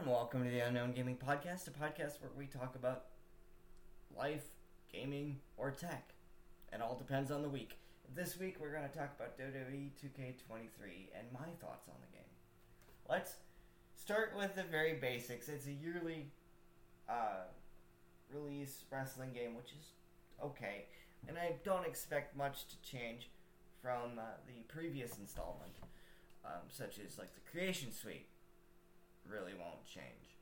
and 0.00 0.08
welcome 0.08 0.42
to 0.42 0.48
the 0.48 0.60
Unknown 0.60 0.92
Gaming 0.92 1.18
Podcast, 1.18 1.68
a 1.68 1.72
podcast 1.72 2.22
where 2.22 2.30
we 2.34 2.46
talk 2.46 2.74
about 2.74 3.04
life, 4.16 4.44
gaming, 4.90 5.40
or 5.58 5.70
tech. 5.70 6.14
It 6.72 6.80
all 6.80 6.96
depends 6.96 7.30
on 7.30 7.42
the 7.42 7.50
week. 7.50 7.76
This 8.14 8.38
week 8.38 8.56
we're 8.58 8.72
going 8.72 8.88
to 8.88 8.96
talk 8.96 9.10
about 9.14 9.38
WWE 9.38 9.90
2K23 10.02 11.08
and 11.18 11.30
my 11.34 11.48
thoughts 11.60 11.88
on 11.88 11.96
the 12.00 12.16
game. 12.16 12.24
Let's 13.10 13.34
start 13.94 14.32
with 14.34 14.54
the 14.54 14.62
very 14.62 14.94
basics. 14.94 15.50
It's 15.50 15.66
a 15.66 15.72
yearly 15.72 16.28
uh, 17.06 17.48
release 18.32 18.84
wrestling 18.90 19.32
game, 19.34 19.54
which 19.54 19.72
is 19.78 19.88
okay, 20.42 20.86
and 21.28 21.36
I 21.36 21.56
don't 21.62 21.86
expect 21.86 22.34
much 22.34 22.64
to 22.68 22.90
change 22.90 23.28
from 23.82 24.18
uh, 24.18 24.22
the 24.46 24.62
previous 24.66 25.18
installment, 25.18 25.72
um, 26.42 26.62
such 26.70 26.98
as 27.06 27.18
like 27.18 27.34
the 27.34 27.50
Creation 27.50 27.92
Suite 27.92 28.28
really 29.30 29.52
won't 29.54 29.84
change. 29.84 30.36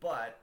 But 0.00 0.38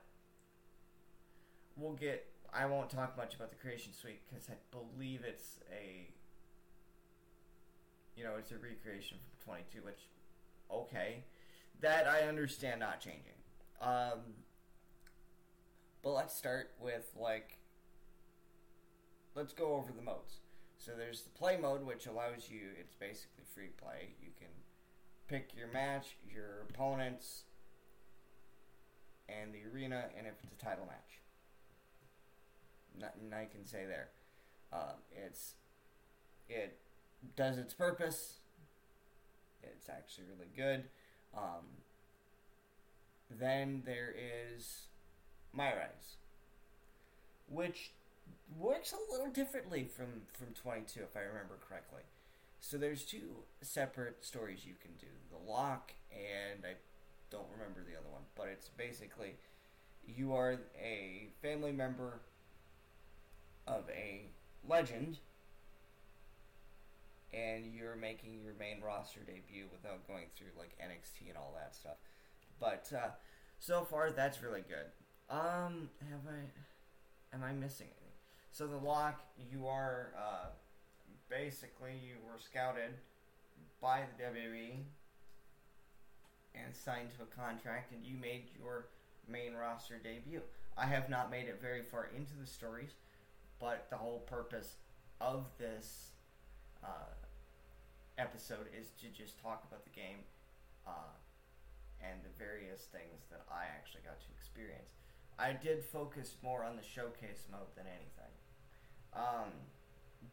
we'll 1.76 1.94
get. 1.94 2.26
I 2.52 2.66
won't 2.66 2.90
talk 2.90 3.16
much 3.16 3.34
about 3.34 3.50
the 3.50 3.56
Creation 3.56 3.92
Suite 3.92 4.20
because 4.28 4.48
I 4.48 4.54
believe 4.70 5.22
it's 5.26 5.58
a. 5.70 6.08
You 8.16 8.24
know, 8.24 8.32
it's 8.38 8.50
a 8.50 8.56
recreation 8.56 9.16
from 9.18 9.54
22, 9.54 9.86
which, 9.86 10.00
okay. 10.70 11.24
That 11.80 12.06
I 12.06 12.28
understand 12.28 12.80
not 12.80 13.00
changing. 13.00 13.38
Um, 13.80 14.34
but 16.02 16.10
let's 16.10 16.34
start 16.34 16.72
with, 16.80 17.10
like. 17.18 17.58
Let's 19.34 19.52
go 19.52 19.74
over 19.74 19.92
the 19.92 20.02
modes. 20.02 20.40
So 20.76 20.92
there's 20.96 21.22
the 21.22 21.30
play 21.30 21.56
mode, 21.56 21.84
which 21.84 22.06
allows 22.06 22.50
you, 22.50 22.62
it's 22.78 22.94
basically 22.94 23.44
free 23.54 23.68
play. 23.80 24.14
You 24.20 24.30
can 24.38 24.48
pick 25.28 25.54
your 25.54 25.68
match, 25.68 26.16
your 26.28 26.66
opponents, 26.68 27.44
and 29.40 29.54
the 29.54 29.60
arena, 29.72 30.06
and 30.16 30.26
if 30.26 30.34
it's 30.42 30.52
a 30.52 30.64
title 30.64 30.86
match. 30.86 31.20
Nothing 32.98 33.32
I 33.32 33.44
can 33.44 33.66
say 33.66 33.84
there. 33.86 34.08
Uh, 34.72 34.94
it's 35.12 35.54
it 36.48 36.78
does 37.36 37.58
its 37.58 37.74
purpose. 37.74 38.38
It's 39.62 39.88
actually 39.88 40.24
really 40.34 40.50
good. 40.56 40.84
Um, 41.36 41.64
then 43.38 43.82
there 43.86 44.14
is 44.56 44.86
My 45.52 45.68
Rise, 45.68 46.16
which 47.48 47.92
works 48.58 48.92
a 48.92 49.12
little 49.12 49.30
differently 49.30 49.84
from 49.84 50.22
from 50.32 50.48
22, 50.54 51.00
if 51.00 51.16
I 51.16 51.20
remember 51.20 51.58
correctly. 51.68 52.02
So 52.60 52.76
there's 52.76 53.04
two 53.04 53.44
separate 53.62 54.24
stories 54.24 54.66
you 54.66 54.74
can 54.80 54.92
do: 54.98 55.06
the 55.30 55.50
lock 55.50 55.92
and 56.12 56.64
I 56.64 56.74
don't 57.30 57.46
remember 57.52 57.80
the 57.80 57.96
other 57.96 58.08
one, 58.10 58.22
but 58.36 58.48
it's 58.48 58.68
basically 58.68 59.36
you 60.06 60.34
are 60.34 60.58
a 60.80 61.28
family 61.42 61.72
member 61.72 62.20
of 63.66 63.84
a 63.90 64.26
legend 64.68 65.18
and 67.32 67.72
you're 67.74 67.96
making 67.96 68.40
your 68.42 68.54
main 68.58 68.80
roster 68.84 69.20
debut 69.20 69.66
without 69.70 70.06
going 70.08 70.26
through 70.34 70.48
like 70.58 70.76
NXT 70.82 71.28
and 71.28 71.36
all 71.36 71.54
that 71.56 71.74
stuff. 71.74 71.96
But 72.58 72.90
uh, 72.94 73.10
so 73.58 73.82
far, 73.82 74.10
that's 74.10 74.42
really 74.42 74.62
good. 74.62 74.86
Um, 75.30 75.90
have 76.10 76.20
I? 76.28 77.34
Am 77.34 77.44
I 77.44 77.52
missing 77.52 77.86
anything? 77.86 78.00
So 78.50 78.66
the 78.66 78.76
lock, 78.76 79.20
you 79.50 79.68
are 79.68 80.12
uh, 80.18 80.46
basically 81.28 81.92
you 82.02 82.16
were 82.26 82.38
scouted 82.38 82.94
by 83.80 84.00
the 84.18 84.24
WWE 84.24 84.82
and 86.54 86.74
signed 86.74 87.10
to 87.16 87.22
a 87.22 87.26
contract, 87.26 87.92
and 87.92 88.04
you 88.04 88.16
made 88.16 88.44
your 88.58 88.86
main 89.28 89.54
roster 89.54 89.98
debut. 90.02 90.42
I 90.76 90.86
have 90.86 91.08
not 91.08 91.30
made 91.30 91.46
it 91.48 91.60
very 91.60 91.82
far 91.82 92.08
into 92.16 92.32
the 92.40 92.46
stories, 92.46 92.92
but 93.58 93.86
the 93.90 93.96
whole 93.96 94.20
purpose 94.20 94.76
of 95.20 95.46
this 95.58 96.10
uh, 96.82 97.12
episode 98.18 98.66
is 98.78 98.88
to 99.00 99.06
just 99.08 99.40
talk 99.40 99.64
about 99.68 99.84
the 99.84 99.90
game 99.90 100.24
uh, 100.86 101.12
and 102.02 102.20
the 102.22 102.30
various 102.38 102.88
things 102.92 103.26
that 103.30 103.44
I 103.50 103.64
actually 103.64 104.02
got 104.04 104.20
to 104.20 104.26
experience. 104.36 104.90
I 105.38 105.52
did 105.52 105.84
focus 105.84 106.36
more 106.42 106.64
on 106.64 106.76
the 106.76 106.82
showcase 106.82 107.44
mode 107.50 107.72
than 107.76 107.86
anything. 107.86 108.32
Um, 109.14 109.52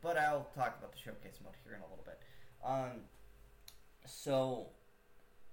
but 0.01 0.17
I'll 0.17 0.47
talk 0.55 0.77
about 0.77 0.91
the 0.91 0.99
showcase 0.99 1.39
mode 1.43 1.53
here 1.63 1.75
in 1.75 1.81
a 1.81 1.87
little 1.89 2.05
bit. 2.05 2.19
Um, 2.63 3.03
so 4.05 4.67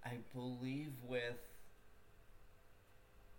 I 0.04 0.18
believe 0.34 0.92
with 1.06 1.40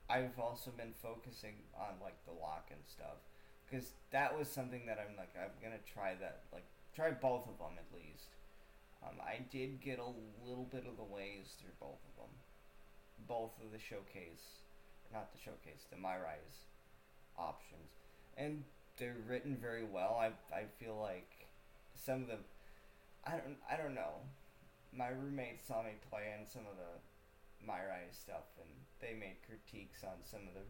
I've 0.09 0.37
also 0.39 0.71
been 0.71 0.93
focusing 1.01 1.55
on 1.75 1.97
like 2.01 2.17
the 2.25 2.31
lock 2.31 2.67
and 2.69 2.81
stuff 2.85 3.21
because 3.65 3.93
that 4.11 4.37
was 4.37 4.49
something 4.49 4.85
that 4.85 4.99
I'm 4.99 5.15
like 5.17 5.33
I'm 5.37 5.53
gonna 5.61 5.81
try 5.91 6.15
that 6.19 6.43
like 6.53 6.65
try 6.95 7.11
both 7.11 7.47
of 7.47 7.57
them 7.57 7.77
at 7.77 7.95
least. 7.95 8.29
Um, 9.03 9.21
I 9.21 9.45
did 9.51 9.81
get 9.81 9.99
a 9.99 10.47
little 10.47 10.67
bit 10.71 10.85
of 10.87 10.97
the 10.97 11.03
ways 11.03 11.53
through 11.59 11.75
both 11.79 12.01
of 12.09 12.15
them, 12.17 12.33
both 13.27 13.51
of 13.63 13.71
the 13.71 13.77
showcase, 13.77 14.65
not 15.13 15.31
the 15.31 15.37
showcase, 15.37 15.85
the 15.91 15.97
My 15.97 16.15
Rise 16.15 16.65
options, 17.37 17.91
and 18.37 18.63
they're 18.97 19.17
written 19.27 19.57
very 19.59 19.83
well. 19.83 20.17
I 20.19 20.27
I 20.55 20.63
feel 20.79 20.97
like 20.99 21.47
some 21.95 22.23
of 22.23 22.27
the 22.27 22.37
I 23.25 23.31
don't 23.31 23.57
I 23.69 23.77
don't 23.77 23.95
know 23.95 24.21
my 24.97 25.09
roommate 25.09 25.65
saw 25.65 25.83
me 25.83 25.91
playing 26.09 26.47
some 26.47 26.63
of 26.71 26.77
the 26.79 26.95
My 27.65 27.83
Rise 27.83 28.15
stuff, 28.15 28.47
and 28.59 28.69
they 29.01 29.13
made 29.13 29.37
critiques 29.45 30.03
on 30.03 30.23
some 30.23 30.47
of 30.47 30.53
the 30.55 30.65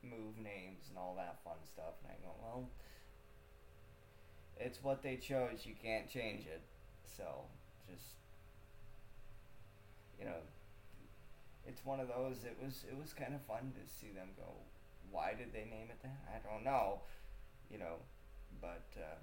move 0.00 0.38
names 0.38 0.88
and 0.88 0.96
all 0.96 1.14
that 1.16 1.44
fun 1.44 1.60
stuff. 1.64 2.00
And 2.02 2.12
I 2.12 2.16
go, 2.24 2.32
well, 2.40 2.68
it's 4.56 4.82
what 4.82 5.02
they 5.02 5.16
chose. 5.16 5.64
You 5.64 5.74
can't 5.76 6.08
change 6.08 6.46
it. 6.46 6.62
So 7.04 7.44
just 7.90 8.16
you 10.18 10.24
know, 10.24 10.40
it's 11.66 11.84
one 11.84 12.00
of 12.00 12.08
those. 12.08 12.44
It 12.44 12.56
was 12.62 12.84
it 12.88 12.96
was 12.96 13.12
kind 13.12 13.34
of 13.34 13.42
fun 13.42 13.72
to 13.76 13.84
see 13.92 14.12
them 14.12 14.28
go. 14.36 14.56
Why 15.10 15.34
did 15.36 15.52
they 15.52 15.68
name 15.68 15.88
it 15.90 16.00
that? 16.02 16.20
I 16.32 16.38
don't 16.48 16.64
know. 16.64 17.00
You 17.70 17.78
know, 17.78 17.96
but. 18.60 18.88
Uh, 18.96 19.20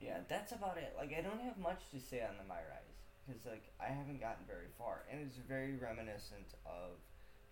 yeah, 0.00 0.18
that's 0.28 0.52
about 0.52 0.76
it. 0.78 0.94
Like, 0.96 1.14
I 1.16 1.22
don't 1.22 1.40
have 1.40 1.58
much 1.58 1.90
to 1.92 2.00
say 2.00 2.20
on 2.20 2.36
the 2.38 2.44
My 2.48 2.60
Rise 2.60 2.96
because 3.26 3.44
like 3.46 3.72
I 3.80 3.90
haven't 3.90 4.20
gotten 4.20 4.46
very 4.46 4.70
far, 4.78 5.02
and 5.10 5.20
it's 5.20 5.36
very 5.36 5.74
reminiscent 5.74 6.54
of 6.64 7.00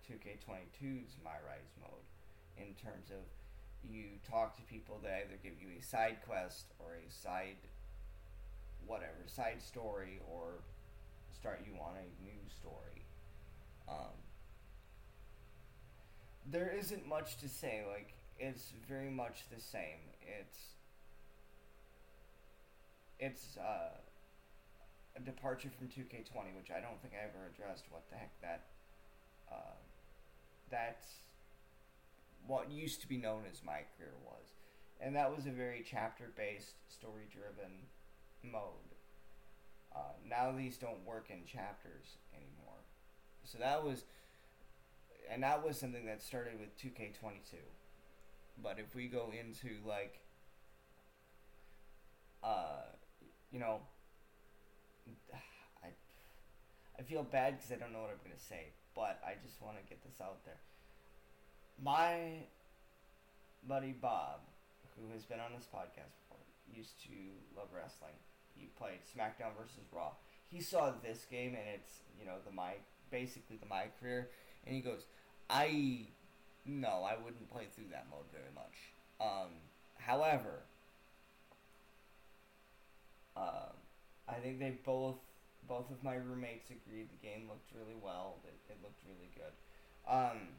2K22's 0.07 1.17
My 1.23 1.35
Rise 1.43 1.75
mode 1.81 2.05
in 2.57 2.73
terms 2.75 3.11
of 3.11 3.23
you 3.83 4.17
talk 4.29 4.55
to 4.55 4.61
people 4.63 4.99
that 5.03 5.25
either 5.25 5.37
give 5.43 5.53
you 5.61 5.67
a 5.77 5.83
side 5.83 6.17
quest 6.25 6.73
or 6.79 6.95
a 6.95 7.11
side 7.11 7.57
whatever 8.87 9.25
side 9.27 9.61
story 9.61 10.19
or 10.31 10.61
start 11.33 11.61
you 11.65 11.73
on 11.81 11.95
a 11.97 12.23
new 12.23 12.39
story. 12.49 13.03
Um, 13.89 14.13
there 16.45 16.73
isn't 16.79 17.07
much 17.07 17.37
to 17.37 17.49
say. 17.49 17.83
Like 17.91 18.13
it's 18.39 18.73
very 18.87 19.09
much 19.09 19.45
the 19.53 19.61
same. 19.61 19.99
It's 20.21 20.74
it's 23.19 23.57
uh, 23.57 23.97
a 25.15 25.19
departure 25.21 25.69
from 25.77 25.87
2K20, 25.87 26.55
which 26.57 26.71
I 26.71 26.81
don't 26.81 27.01
think 27.01 27.13
I 27.13 27.23
ever 27.23 27.49
addressed. 27.53 27.85
What 27.89 28.03
the 28.09 28.17
heck 28.17 28.41
that 28.41 28.65
uh, 29.51 29.77
that's 30.69 31.05
what 32.47 32.71
used 32.71 33.01
to 33.01 33.07
be 33.07 33.17
known 33.17 33.43
as 33.51 33.61
my 33.63 33.81
career 33.97 34.13
was, 34.23 34.53
and 34.99 35.15
that 35.15 35.35
was 35.35 35.45
a 35.45 35.51
very 35.51 35.83
chapter-based, 35.89 36.73
story-driven 36.89 37.71
mode. 38.43 38.93
Uh, 39.95 40.13
now 40.27 40.51
these 40.51 40.77
don't 40.77 41.05
work 41.05 41.27
in 41.29 41.45
chapters 41.45 42.17
anymore, 42.33 42.83
so 43.43 43.57
that 43.57 43.83
was, 43.83 44.03
and 45.31 45.41
that 45.43 45.65
was 45.65 45.79
something 45.79 46.05
that 46.05 46.21
started 46.21 46.59
with 46.59 46.77
2K22. 46.77 47.55
But 48.61 48.79
if 48.79 48.95
we 48.95 49.07
go 49.07 49.31
into 49.37 49.75
like 49.87 50.19
uh, 52.43 52.83
you 53.55 53.61
know, 53.61 53.79
I 55.81 55.87
I 56.99 57.03
feel 57.03 57.23
bad 57.23 57.55
because 57.55 57.71
I 57.71 57.79
don't 57.79 57.93
know 57.93 58.01
what 58.03 58.11
I'm 58.11 58.19
gonna 58.21 58.35
say, 58.35 58.75
but 58.93 59.23
I 59.23 59.39
just 59.41 59.61
want 59.61 59.77
to 59.79 59.83
get 59.87 60.03
this 60.03 60.19
out 60.19 60.43
there. 60.43 60.59
My 61.81 62.43
buddy 63.65 63.95
Bob, 63.95 64.41
who 64.99 65.07
has 65.13 65.23
been 65.23 65.39
on 65.39 65.55
this 65.55 65.67
podcast 65.71 66.11
before, 66.19 66.43
used 66.67 66.99
to 67.07 67.15
love 67.55 67.71
wrestling. 67.73 68.19
He 68.59 68.67
played 68.77 68.99
SmackDown 69.07 69.55
versus 69.57 69.87
Raw. 69.89 70.11
He 70.51 70.59
saw 70.59 70.91
this 71.01 71.25
game 71.31 71.55
and 71.55 71.63
it's 71.79 72.03
you 72.19 72.25
know 72.25 72.43
the 72.45 72.51
my 72.51 72.73
basically 73.09 73.55
the 73.55 73.67
my 73.67 73.85
career, 74.01 74.31
and 74.67 74.75
he 74.75 74.81
goes, 74.81 75.05
I 75.49 76.07
no, 76.65 77.07
I 77.07 77.15
wouldn't 77.23 77.49
play 77.49 77.67
through 77.73 77.87
that 77.91 78.07
mode 78.11 78.27
very 78.35 78.51
much. 78.53 78.91
Um, 79.21 79.51
however, 79.97 80.67
uh, 83.35 83.69
I 84.27 84.33
think 84.35 84.59
they 84.59 84.77
both 84.85 85.15
both 85.67 85.89
of 85.89 86.03
my 86.03 86.15
roommates 86.15 86.69
agreed 86.69 87.09
the 87.09 87.27
game 87.27 87.47
looked 87.49 87.71
really 87.73 87.97
well. 88.01 88.35
It, 88.45 88.53
it 88.69 88.77
looked 88.83 89.01
really 89.07 89.29
good. 89.33 89.53
Um, 90.07 90.53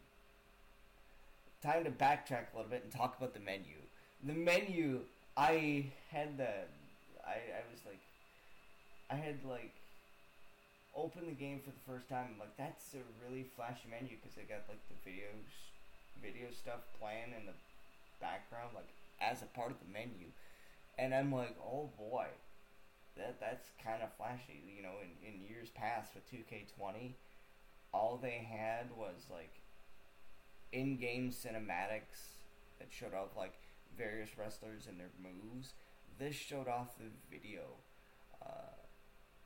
time 1.62 1.84
to 1.84 1.90
backtrack 1.90 2.52
a 2.52 2.56
little 2.56 2.70
bit 2.70 2.82
and 2.82 2.92
talk 2.92 3.16
about 3.16 3.34
the 3.34 3.40
menu. 3.40 3.78
The 4.24 4.32
menu, 4.32 5.00
I 5.36 5.86
had 6.10 6.38
the, 6.38 6.50
I, 7.24 7.38
I 7.38 7.62
was 7.70 7.80
like, 7.86 8.00
I 9.10 9.14
had 9.14 9.44
like, 9.44 9.74
opened 10.96 11.28
the 11.28 11.38
game 11.38 11.60
for 11.62 11.70
the 11.70 11.84
first 11.86 12.08
time. 12.08 12.34
I'm 12.34 12.38
like, 12.38 12.56
that's 12.56 12.94
a 12.94 13.04
really 13.22 13.46
flashy 13.54 13.86
menu 13.90 14.16
because 14.16 14.34
they 14.34 14.42
got 14.42 14.64
like 14.68 14.80
the 14.88 14.98
videos, 15.08 15.52
video 16.22 16.48
stuff 16.50 16.80
playing 16.98 17.36
in 17.38 17.46
the 17.46 17.54
background, 18.20 18.70
like 18.74 18.88
as 19.20 19.42
a 19.42 19.46
part 19.46 19.70
of 19.70 19.76
the 19.78 19.92
menu. 19.92 20.32
And 20.98 21.14
I'm 21.14 21.30
like, 21.30 21.54
oh 21.60 21.90
boy, 21.98 22.26
that 23.16 23.40
that's 23.40 23.70
kind 23.82 24.02
of 24.02 24.12
flashy. 24.16 24.62
You 24.76 24.82
know, 24.82 24.94
in, 25.02 25.26
in 25.26 25.44
years 25.46 25.70
past 25.70 26.12
with 26.14 26.30
2K20, 26.30 27.12
all 27.92 28.18
they 28.20 28.46
had 28.48 28.90
was 28.96 29.26
like 29.30 29.60
in-game 30.72 31.30
cinematics 31.30 32.36
that 32.78 32.88
showed 32.90 33.14
off 33.14 33.36
like 33.36 33.54
various 33.96 34.30
wrestlers 34.38 34.86
and 34.88 34.98
their 34.98 35.10
moves. 35.22 35.72
This 36.18 36.34
showed 36.34 36.68
off 36.68 36.96
the 36.98 37.10
video 37.30 37.62
uh, 38.42 38.76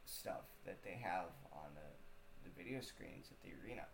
stuff 0.04 0.46
that 0.66 0.82
they 0.84 1.00
have 1.02 1.26
on 1.52 1.70
the, 1.74 2.48
the 2.48 2.56
video 2.56 2.80
screens 2.80 3.26
at 3.30 3.40
the 3.42 3.54
arena. 3.64 3.84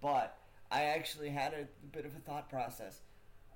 But 0.00 0.36
I 0.70 0.84
actually 0.84 1.30
had 1.30 1.52
a 1.52 1.66
bit 1.94 2.06
of 2.06 2.16
a 2.16 2.20
thought 2.20 2.48
process. 2.48 3.00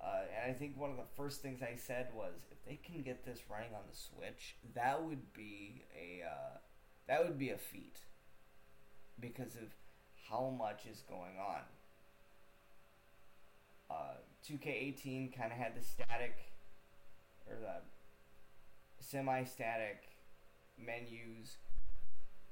Uh, 0.07 0.21
and 0.41 0.51
I 0.51 0.55
think 0.57 0.79
one 0.79 0.91
of 0.91 0.97
the 0.97 1.11
first 1.17 1.43
things 1.43 1.63
I 1.63 1.75
said 1.75 2.09
was, 2.15 2.35
if 2.53 2.65
they 2.65 2.79
can 2.85 3.03
get 3.03 3.25
this 3.25 3.41
running 3.51 3.75
on 3.75 3.81
the 3.91 3.97
Switch, 3.97 4.55
that 4.75 5.03
would 5.03 5.33
be 5.33 5.83
a 5.99 6.25
uh, 6.25 6.59
that 7.09 7.25
would 7.25 7.39
be 7.39 7.51
a 7.51 7.59
feat 7.59 7.99
because 9.21 9.57
of 9.57 9.75
how 10.31 10.55
much 10.57 10.83
is 10.91 11.03
going 11.09 11.39
on. 11.39 11.63
Uh, 13.91 14.17
2K18 14.49 15.37
kind 15.37 15.53
of 15.53 15.59
had 15.59 15.77
the 15.77 15.85
static 15.85 16.37
or 17.49 17.57
the 17.61 17.83
semi-static 19.01 20.03
menus 20.79 21.57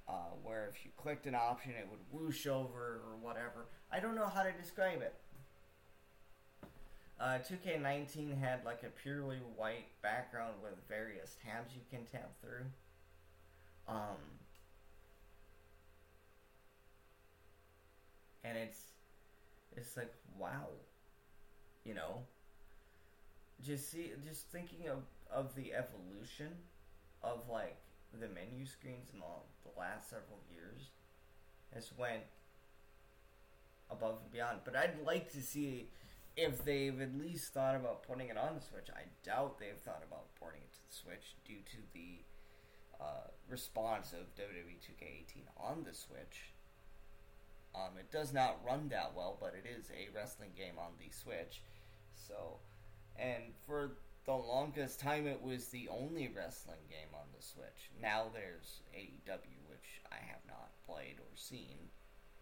uh, 0.09 0.33
where 0.43 0.71
if 0.73 0.85
you 0.85 0.91
clicked 0.97 1.27
an 1.27 1.35
option 1.35 1.73
it 1.73 1.89
would 1.91 2.01
whoosh 2.13 2.47
over 2.47 3.01
or 3.07 3.17
whatever. 3.21 3.67
I 3.93 4.01
don't 4.01 4.15
know 4.15 4.27
how 4.27 4.43
to 4.43 4.53
describe 4.53 5.03
it. 5.03 5.15
Uh, 7.25 7.39
2K19 7.39 8.39
had 8.39 8.63
like 8.67 8.83
a 8.83 8.91
purely 9.03 9.39
white 9.57 9.87
background 10.03 10.53
with 10.63 10.75
various 10.91 11.37
tabs 11.43 11.73
you 11.75 11.81
can 11.91 12.05
tap 12.13 12.31
through. 12.43 12.67
Um, 13.89 14.21
and 18.45 18.59
it's 18.59 18.79
it's 19.75 19.97
like 19.97 20.13
wow, 20.39 20.67
you 21.87 21.95
know. 21.95 22.19
Just 23.65 23.91
see, 23.91 24.11
just 24.29 24.49
thinking 24.49 24.91
of 24.91 24.99
of 25.33 25.55
the 25.55 25.73
evolution 25.73 26.51
of 27.23 27.49
like 27.51 27.79
the 28.13 28.29
menu 28.29 28.67
screens 28.67 29.09
in 29.15 29.21
the, 29.21 29.71
the 29.71 29.81
last 29.81 30.11
several 30.11 30.41
years 30.53 30.89
has 31.73 31.91
went 31.97 32.25
above 33.91 34.19
and 34.23 34.31
beyond. 34.31 34.59
But 34.67 34.77
I'd 34.77 34.99
like 35.07 35.33
to 35.33 35.41
see 35.41 35.89
if 36.37 36.65
they've 36.65 37.01
at 37.01 37.17
least 37.17 37.53
thought 37.53 37.77
about 37.77 38.03
putting 38.03 38.29
it 38.29 38.37
on 38.37 38.57
the 38.57 38.61
Switch. 38.61 38.89
I 38.95 39.03
doubt 39.25 39.59
they've 39.59 39.79
thought 39.85 40.03
about 40.07 40.35
porting 40.35 40.63
it 40.63 40.73
to 40.73 40.81
the 40.89 40.95
Switch 40.95 41.37
due 41.45 41.63
to 41.71 41.77
the 41.93 42.25
uh, 43.01 43.29
response 43.49 44.13
of 44.13 44.35
WWE 44.35 44.79
2K18 44.83 45.45
on 45.57 45.85
the 45.85 45.95
Switch. 45.95 46.53
Um, 47.75 47.99
it 47.99 48.11
does 48.11 48.33
not 48.33 48.61
run 48.65 48.89
that 48.89 49.13
well, 49.17 49.37
but 49.41 49.55
it 49.55 49.69
is 49.69 49.91
a 49.91 50.15
wrestling 50.15 50.51
game 50.57 50.75
on 50.79 50.93
the 50.99 51.13
Switch. 51.13 51.63
So, 52.15 52.59
and 53.17 53.43
for 53.67 53.97
the 54.27 54.35
longest 54.35 55.01
time, 55.01 55.27
it 55.27 55.43
was 55.43 55.67
the 55.67 55.89
only 55.89 56.33
wrestling 56.35 56.87
game 56.89 57.15
on 57.15 57.27
the 57.37 57.43
Switch. 57.43 57.91
Now 58.01 58.27
there's 58.33 58.81
AEW, 58.97 59.69
which 59.69 60.01
I 60.11 60.17
have 60.17 60.41
not 60.49 60.71
played 60.87 61.17
or 61.19 61.37
seen. 61.37 61.77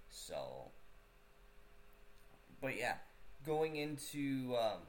So, 0.09 0.71
but 2.61 2.77
yeah, 2.77 2.97
going 3.47 3.77
into 3.77 4.55
um, 4.57 4.81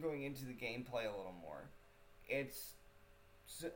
going 0.00 0.24
into 0.24 0.44
the 0.44 0.52
gameplay 0.52 1.04
a 1.04 1.16
little 1.16 1.34
more, 1.40 1.62
it's 2.28 2.72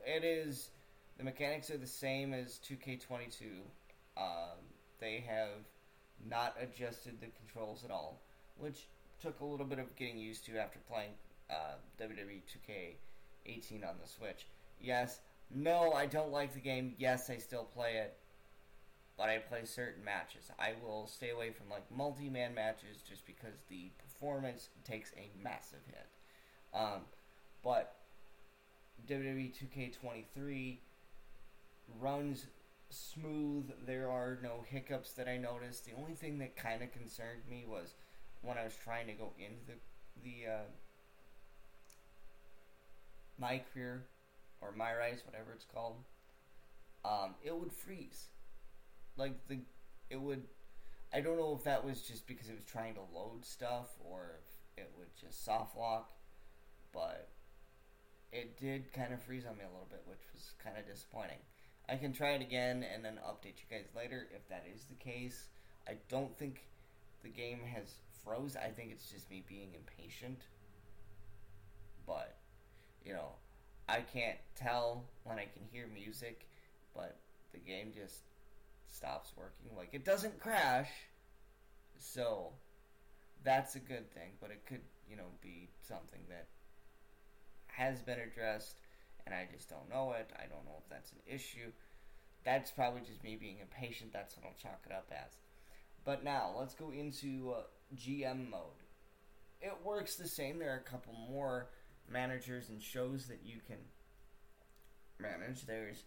it 0.05 0.23
is 0.23 0.69
the 1.17 1.23
mechanics 1.23 1.69
are 1.69 1.77
the 1.77 1.87
same 1.87 2.33
as 2.33 2.59
2K22. 2.69 3.61
Um, 4.17 4.57
they 4.99 5.23
have 5.27 5.65
not 6.29 6.55
adjusted 6.59 7.19
the 7.19 7.27
controls 7.39 7.83
at 7.83 7.91
all, 7.91 8.21
which 8.57 8.87
took 9.21 9.39
a 9.39 9.45
little 9.45 9.65
bit 9.65 9.79
of 9.79 9.95
getting 9.95 10.17
used 10.17 10.45
to 10.45 10.57
after 10.57 10.79
playing 10.89 11.11
uh, 11.49 11.75
WWE 12.01 12.41
2K18 13.47 13.87
on 13.87 13.95
the 14.01 14.07
Switch. 14.07 14.47
Yes, 14.81 15.19
no, 15.53 15.91
I 15.93 16.05
don't 16.05 16.31
like 16.31 16.53
the 16.53 16.59
game. 16.59 16.93
Yes, 16.97 17.29
I 17.29 17.37
still 17.37 17.65
play 17.65 17.97
it, 17.97 18.17
but 19.21 19.29
I 19.29 19.37
play 19.37 19.65
certain 19.65 20.03
matches. 20.03 20.49
I 20.57 20.73
will 20.83 21.05
stay 21.05 21.29
away 21.29 21.51
from 21.51 21.69
like 21.69 21.83
multi-man 21.95 22.55
matches 22.55 23.03
just 23.07 23.23
because 23.27 23.53
the 23.69 23.91
performance 23.99 24.69
takes 24.83 25.11
a 25.15 25.29
massive 25.43 25.81
hit. 25.85 26.07
Um, 26.73 27.01
but 27.63 27.97
WWE 29.07 29.53
2K23 29.53 30.77
runs 31.99 32.47
smooth. 32.89 33.71
There 33.85 34.09
are 34.09 34.39
no 34.41 34.65
hiccups 34.67 35.13
that 35.13 35.27
I 35.27 35.37
noticed. 35.37 35.85
The 35.85 35.91
only 35.95 36.15
thing 36.15 36.39
that 36.39 36.55
kind 36.55 36.81
of 36.81 36.91
concerned 36.91 37.43
me 37.47 37.65
was 37.69 37.93
when 38.41 38.57
I 38.57 38.63
was 38.63 38.73
trying 38.83 39.05
to 39.05 39.13
go 39.13 39.33
into 39.37 39.59
the 39.67 39.73
the 40.23 40.51
uh, 40.51 40.65
my 43.37 43.61
career 43.71 44.01
or 44.61 44.71
my 44.71 44.95
rise, 44.95 45.21
whatever 45.27 45.53
it's 45.53 45.67
called. 45.71 45.97
Um, 47.05 47.35
it 47.43 47.55
would 47.55 47.71
freeze. 47.71 48.29
Like 49.17 49.47
the, 49.47 49.59
it 50.09 50.19
would. 50.19 50.43
I 51.13 51.19
don't 51.19 51.37
know 51.37 51.53
if 51.57 51.63
that 51.65 51.85
was 51.85 52.01
just 52.01 52.25
because 52.25 52.47
it 52.47 52.55
was 52.55 52.65
trying 52.65 52.93
to 52.95 53.01
load 53.13 53.43
stuff 53.45 53.89
or 53.99 54.39
if 54.77 54.83
it 54.83 54.91
would 54.97 55.09
just 55.19 55.43
soft 55.43 55.77
lock, 55.77 56.11
but 56.93 57.27
it 58.31 58.57
did 58.59 58.93
kind 58.93 59.13
of 59.13 59.21
freeze 59.21 59.45
on 59.45 59.57
me 59.57 59.63
a 59.63 59.71
little 59.71 59.87
bit, 59.89 60.03
which 60.05 60.21
was 60.33 60.51
kind 60.63 60.77
of 60.77 60.87
disappointing. 60.87 61.37
I 61.89 61.95
can 61.97 62.13
try 62.13 62.31
it 62.31 62.41
again 62.41 62.85
and 62.93 63.03
then 63.03 63.19
update 63.27 63.59
you 63.59 63.67
guys 63.69 63.87
later 63.95 64.27
if 64.33 64.47
that 64.47 64.65
is 64.73 64.85
the 64.85 64.95
case. 64.95 65.49
I 65.87 65.95
don't 66.09 66.37
think 66.37 66.63
the 67.23 67.29
game 67.29 67.59
has 67.75 67.95
froze. 68.23 68.55
I 68.55 68.69
think 68.69 68.91
it's 68.91 69.11
just 69.11 69.29
me 69.29 69.43
being 69.47 69.69
impatient. 69.75 70.39
But, 72.07 72.37
you 73.05 73.13
know, 73.13 73.33
I 73.89 74.01
can't 74.01 74.37
tell 74.55 75.03
when 75.25 75.37
I 75.37 75.43
can 75.43 75.63
hear 75.71 75.87
music, 75.93 76.47
but 76.95 77.17
the 77.51 77.59
game 77.59 77.91
just 77.93 78.21
stops 78.91 79.31
working. 79.35 79.75
Like, 79.75 79.89
it 79.93 80.05
doesn't 80.05 80.39
crash, 80.39 80.89
so 81.97 82.53
that's 83.43 83.75
a 83.75 83.79
good 83.79 84.11
thing, 84.13 84.31
but 84.39 84.51
it 84.51 84.65
could, 84.65 84.81
you 85.09 85.15
know, 85.15 85.31
be 85.41 85.69
something 85.87 86.21
that 86.29 86.47
has 87.67 88.01
been 88.01 88.19
addressed 88.19 88.81
and 89.25 89.35
I 89.35 89.47
just 89.53 89.69
don't 89.69 89.89
know 89.89 90.13
it. 90.13 90.29
I 90.35 90.47
don't 90.47 90.65
know 90.65 90.77
if 90.79 90.89
that's 90.89 91.11
an 91.11 91.19
issue. 91.27 91.71
That's 92.43 92.71
probably 92.71 93.01
just 93.01 93.23
me 93.23 93.37
being 93.39 93.57
impatient. 93.59 94.13
That's 94.13 94.35
what 94.35 94.45
I'll 94.45 94.57
chalk 94.61 94.81
it 94.85 94.91
up 94.91 95.11
as. 95.11 95.37
But 96.03 96.23
now, 96.23 96.55
let's 96.57 96.73
go 96.73 96.91
into 96.91 97.53
uh, 97.55 97.61
GM 97.95 98.49
mode. 98.49 98.81
It 99.61 99.77
works 99.83 100.15
the 100.15 100.27
same. 100.27 100.57
There 100.57 100.73
are 100.73 100.83
a 100.85 100.89
couple 100.89 101.13
more 101.29 101.69
managers 102.11 102.69
and 102.69 102.81
shows 102.81 103.27
that 103.27 103.41
you 103.45 103.57
can 103.67 103.77
manage. 105.19 105.65
There's, 105.67 106.03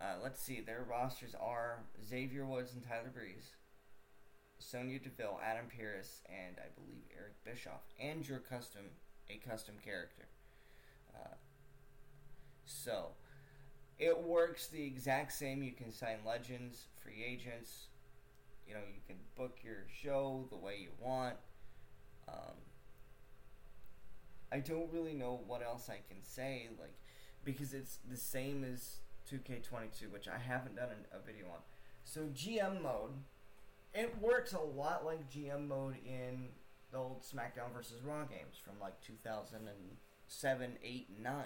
uh, 0.00 0.14
let's 0.22 0.40
see, 0.40 0.60
their 0.60 0.84
rosters 0.88 1.34
are 1.40 1.80
Xavier 2.06 2.46
Woods 2.46 2.72
and 2.74 2.86
Tyler 2.86 3.10
Breeze, 3.12 3.56
Sonya 4.58 4.98
Deville, 4.98 5.40
Adam 5.44 5.66
Pearce, 5.66 6.22
and 6.28 6.56
I 6.58 6.68
believe 6.80 7.02
Eric 7.16 7.34
Bischoff, 7.44 7.82
and 8.00 8.26
your 8.28 8.38
custom, 8.38 8.82
a 9.28 9.36
custom 9.48 9.74
character. 9.84 10.26
Uh, 11.14 11.34
so, 12.64 13.08
it 13.98 14.22
works 14.22 14.68
the 14.68 14.84
exact 14.84 15.32
same. 15.32 15.62
You 15.62 15.72
can 15.72 15.90
sign 15.90 16.18
legends, 16.24 16.86
free 17.02 17.24
agents. 17.26 17.86
You 18.66 18.74
know, 18.74 18.80
you 18.86 19.00
can 19.06 19.16
book 19.36 19.58
your 19.64 19.86
show 20.02 20.46
the 20.50 20.56
way 20.56 20.78
you 20.80 20.90
want. 21.00 21.34
Um, 22.28 22.54
I 24.52 24.60
don't 24.60 24.92
really 24.92 25.14
know 25.14 25.40
what 25.46 25.62
else 25.62 25.88
I 25.88 26.00
can 26.08 26.22
say, 26.22 26.68
like, 26.78 26.94
because 27.44 27.72
it's 27.74 27.98
the 28.08 28.16
same 28.16 28.64
as 28.64 28.98
2K22, 29.30 30.10
which 30.12 30.28
I 30.28 30.38
haven't 30.38 30.76
done 30.76 30.88
a 31.12 31.24
video 31.24 31.46
on. 31.46 31.60
So 32.04 32.22
GM 32.34 32.82
mode, 32.82 33.12
it 33.94 34.14
works 34.20 34.52
a 34.52 34.60
lot 34.60 35.04
like 35.04 35.30
GM 35.30 35.68
mode 35.68 35.96
in 36.04 36.48
the 36.90 36.98
old 36.98 37.22
SmackDown 37.22 37.72
vs. 37.74 38.02
Raw 38.02 38.24
games 38.24 38.56
from 38.62 38.74
like 38.80 39.00
2007, 39.02 40.70
8, 40.82 41.06
9 41.22 41.44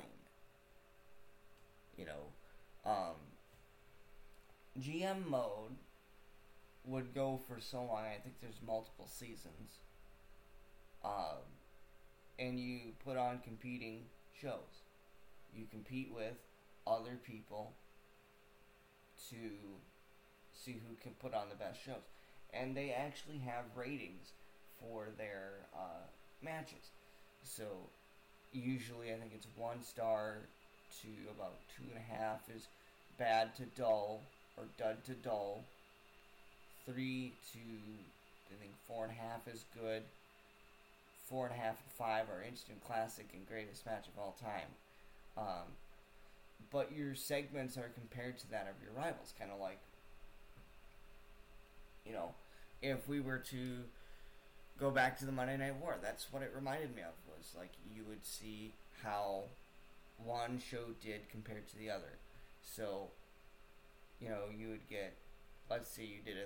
You 1.96 2.06
know, 2.06 2.90
um, 2.90 3.16
GM 4.80 5.28
mode 5.28 5.76
would 6.84 7.14
go 7.14 7.40
for 7.48 7.60
so 7.60 7.78
long. 7.78 8.04
I 8.04 8.18
think 8.22 8.36
there's 8.40 8.60
multiple 8.64 9.06
seasons. 9.06 9.80
Um, 11.04 11.42
and 12.38 12.58
you 12.58 12.92
put 13.04 13.16
on 13.16 13.40
competing 13.42 14.04
shows. 14.40 14.84
You 15.54 15.66
compete 15.70 16.10
with 16.14 16.36
other 16.86 17.18
people 17.24 17.72
to 19.30 19.36
see 20.52 20.72
who 20.72 20.94
can 21.02 21.12
put 21.20 21.34
on 21.34 21.48
the 21.48 21.56
best 21.56 21.84
shows. 21.84 22.02
And 22.52 22.76
they 22.76 22.90
actually 22.90 23.38
have 23.38 23.64
ratings 23.76 24.32
for 24.80 25.08
their 25.16 25.66
uh, 25.74 26.04
matches. 26.42 26.90
So 27.44 27.64
usually 28.52 29.12
I 29.12 29.16
think 29.16 29.32
it's 29.34 29.46
one 29.56 29.82
star 29.82 30.36
to 31.02 31.08
about 31.36 31.54
two 31.76 31.84
and 31.88 31.98
a 31.98 32.18
half 32.18 32.40
is 32.54 32.66
bad 33.18 33.54
to 33.56 33.62
dull 33.80 34.20
or 34.56 34.64
dud 34.78 35.04
to 35.04 35.12
dull. 35.12 35.64
Three 36.86 37.32
to 37.52 37.58
I 37.58 38.60
think 38.60 38.72
four 38.86 39.04
and 39.04 39.12
a 39.12 39.16
half 39.16 39.48
is 39.48 39.64
good. 39.80 40.02
Four 41.28 41.46
and 41.46 41.54
a 41.54 41.58
half 41.58 41.80
and 41.80 41.92
five 41.96 42.26
are 42.28 42.42
instant 42.46 42.84
classic 42.86 43.26
and 43.32 43.48
greatest 43.48 43.86
match 43.86 44.06
of 44.08 44.20
all 44.20 44.36
time. 44.42 44.68
Um, 45.38 45.72
but 46.70 46.92
your 46.92 47.14
segments 47.14 47.76
are 47.76 47.90
compared 47.94 48.38
to 48.38 48.50
that 48.50 48.68
of 48.74 48.82
your 48.82 48.92
rivals, 48.92 49.32
kind 49.38 49.50
of 49.50 49.60
like, 49.60 49.80
you 52.06 52.12
know, 52.12 52.34
if 52.80 53.08
we 53.08 53.20
were 53.20 53.38
to 53.38 53.78
go 54.78 54.90
back 54.90 55.18
to 55.18 55.26
the 55.26 55.32
Monday 55.32 55.56
Night 55.56 55.76
War, 55.80 55.96
that's 56.02 56.32
what 56.32 56.42
it 56.42 56.52
reminded 56.54 56.94
me 56.94 57.02
of. 57.02 57.12
Was 57.36 57.54
like 57.56 57.70
you 57.94 58.04
would 58.08 58.24
see 58.24 58.74
how 59.02 59.44
one 60.24 60.60
show 60.60 60.86
did 61.00 61.28
compared 61.30 61.68
to 61.68 61.78
the 61.78 61.90
other. 61.90 62.18
So, 62.62 63.08
you 64.20 64.28
know, 64.28 64.44
you 64.56 64.68
would 64.68 64.88
get, 64.88 65.14
let's 65.70 65.88
say 65.88 66.04
you 66.04 66.22
did 66.24 66.36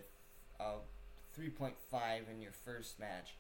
a, 0.61 0.63
a 0.63 0.77
3.5 1.39 1.73
in 2.33 2.41
your 2.41 2.53
first 2.53 2.99
match, 2.99 3.35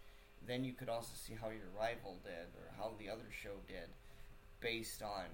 then 0.47 0.64
you 0.64 0.73
could 0.73 0.88
also 0.88 1.12
see 1.14 1.35
how 1.40 1.49
your 1.49 1.68
rival 1.78 2.18
did 2.23 2.54
or 2.56 2.71
how 2.76 2.92
the 2.99 3.09
other 3.09 3.28
show 3.30 3.56
did 3.66 3.88
based 4.61 5.02
on, 5.02 5.25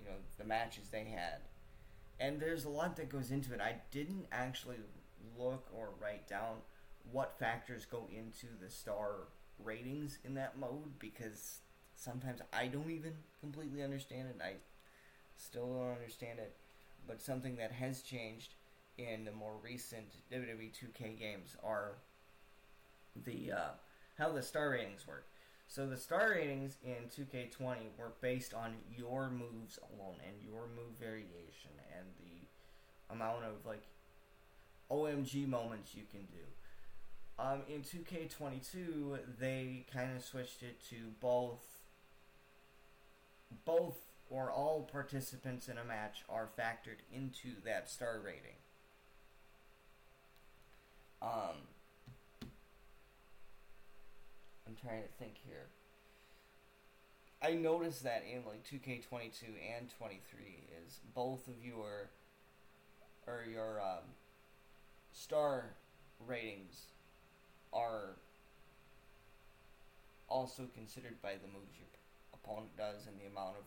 you 0.00 0.06
know, 0.06 0.16
the 0.38 0.44
matches 0.44 0.88
they 0.90 1.04
had. 1.04 1.40
And 2.18 2.40
there's 2.40 2.64
a 2.64 2.68
lot 2.70 2.96
that 2.96 3.10
goes 3.10 3.30
into 3.30 3.52
it. 3.52 3.60
I 3.60 3.76
didn't 3.90 4.26
actually 4.32 4.76
look 5.38 5.66
or 5.74 5.90
write 6.00 6.28
down 6.28 6.56
what 7.12 7.38
factors 7.38 7.84
go 7.84 8.08
into 8.10 8.46
the 8.60 8.70
star 8.70 9.28
ratings 9.62 10.18
in 10.24 10.34
that 10.34 10.58
mode 10.58 10.98
because 10.98 11.60
sometimes 11.94 12.40
I 12.52 12.66
don't 12.66 12.90
even 12.90 13.12
completely 13.40 13.82
understand 13.82 14.28
it. 14.28 14.40
I 14.42 14.54
still 15.36 15.66
don't 15.66 15.92
understand 15.92 16.38
it. 16.38 16.54
But 17.06 17.22
something 17.22 17.56
that 17.56 17.72
has 17.72 18.02
changed 18.02 18.54
in 18.98 19.24
the 19.24 19.32
more 19.32 19.52
recent 19.62 20.06
WWE 20.32 20.70
2K 20.72 21.18
games 21.18 21.56
are 21.62 21.92
the 23.24 23.52
uh, 23.52 23.70
how 24.18 24.32
the 24.32 24.42
star 24.42 24.70
ratings 24.70 25.06
work. 25.06 25.26
So 25.68 25.86
the 25.86 25.96
star 25.96 26.30
ratings 26.30 26.78
in 26.84 27.08
2K20 27.10 27.76
were 27.98 28.12
based 28.20 28.54
on 28.54 28.74
your 28.96 29.28
moves 29.30 29.78
alone 29.92 30.16
and 30.26 30.36
your 30.42 30.62
move 30.74 30.94
variation 30.98 31.72
and 31.96 32.06
the 32.18 33.14
amount 33.14 33.44
of 33.44 33.66
like 33.66 33.82
OMG 34.90 35.46
moments 35.46 35.94
you 35.94 36.04
can 36.10 36.20
do. 36.26 36.46
Um, 37.38 37.62
in 37.68 37.82
2K22, 37.82 39.18
they 39.38 39.84
kind 39.92 40.16
of 40.16 40.24
switched 40.24 40.62
it 40.62 40.82
to 40.88 40.96
both, 41.20 41.60
both 43.64 43.98
or 44.30 44.50
all 44.50 44.88
participants 44.90 45.68
in 45.68 45.76
a 45.76 45.84
match 45.84 46.24
are 46.28 46.48
factored 46.58 47.02
into 47.12 47.60
that 47.64 47.90
star 47.90 48.20
rating. 48.24 48.56
Um, 51.20 51.68
I'm 54.66 54.74
trying 54.74 55.02
to 55.02 55.08
think 55.18 55.34
here. 55.46 55.66
I 57.42 57.52
noticed 57.52 58.02
that 58.04 58.24
in 58.30 58.44
like 58.46 58.64
2K22 58.64 59.44
and 59.76 59.88
23 59.98 60.18
is 60.84 61.00
both 61.14 61.46
of 61.48 61.64
your 61.64 62.10
or 63.26 63.44
your 63.50 63.80
um, 63.80 64.04
star 65.12 65.64
ratings 66.26 66.86
are 67.72 68.16
also 70.28 70.64
considered 70.74 71.20
by 71.22 71.32
the 71.32 71.46
moves 71.46 71.76
your 71.76 71.86
opponent 72.34 72.76
does 72.76 73.06
and 73.06 73.18
the 73.20 73.30
amount 73.30 73.56
of 73.58 73.64